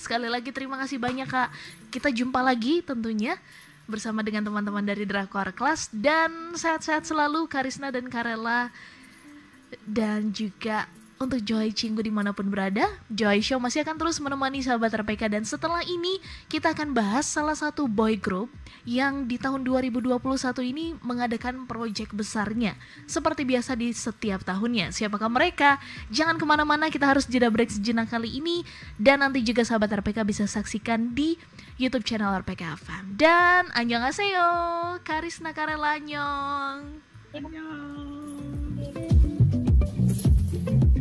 sekali 0.01 0.29
lagi 0.31 0.51
terima 0.55 0.81
kasih 0.81 0.97
banyak 0.97 1.29
kak. 1.29 1.51
Kita 1.93 2.09
jumpa 2.09 2.41
lagi 2.41 2.81
tentunya 2.81 3.37
bersama 3.91 4.23
dengan 4.23 4.47
teman-teman 4.47 4.87
dari 4.87 5.03
Drakor 5.03 5.51
Class 5.51 5.91
dan 5.91 6.55
sehat-sehat 6.55 7.03
selalu 7.03 7.51
Karisna 7.51 7.91
dan 7.91 8.07
Karela 8.07 8.71
dan 9.87 10.35
juga 10.35 10.89
untuk 11.21 11.45
Joy 11.45 11.77
Cinggu 11.77 12.01
di 12.01 12.09
mana 12.09 12.33
pun 12.33 12.49
berada, 12.49 12.89
Joy 13.13 13.45
Show 13.45 13.61
masih 13.61 13.85
akan 13.85 14.01
terus 14.01 14.17
menemani 14.25 14.65
sahabat 14.65 14.89
RPK 15.05 15.29
dan 15.29 15.45
setelah 15.45 15.85
ini 15.85 16.17
kita 16.49 16.73
akan 16.73 16.97
bahas 16.97 17.29
salah 17.29 17.53
satu 17.53 17.85
boy 17.85 18.17
group 18.17 18.49
yang 18.89 19.29
di 19.29 19.37
tahun 19.37 19.61
2021 19.61 20.17
ini 20.65 20.97
mengadakan 21.05 21.69
proyek 21.69 22.17
besarnya 22.17 22.73
seperti 23.05 23.45
biasa 23.45 23.77
di 23.77 23.93
setiap 23.93 24.41
tahunnya. 24.49 24.97
Siapakah 24.97 25.29
mereka? 25.29 25.77
Jangan 26.09 26.41
ke 26.41 26.45
mana-mana, 26.49 26.89
kita 26.89 27.05
harus 27.05 27.29
jeda 27.29 27.53
break 27.53 27.69
sejenak 27.69 28.09
kali 28.09 28.41
ini 28.41 28.65
dan 28.97 29.21
nanti 29.21 29.45
juga 29.45 29.61
sahabat 29.61 29.93
RPK 30.01 30.25
bisa 30.25 30.49
saksikan 30.49 31.13
di 31.13 31.37
YouTube 31.77 32.09
channel 32.09 32.33
RPK 32.41 32.81
FM. 32.81 33.21
Dan 33.21 33.69
annyeonghaseyo, 33.77 34.49
Karisna 35.05 35.53
Karelanyong. 35.53 37.05
Annyeong. 37.37 38.20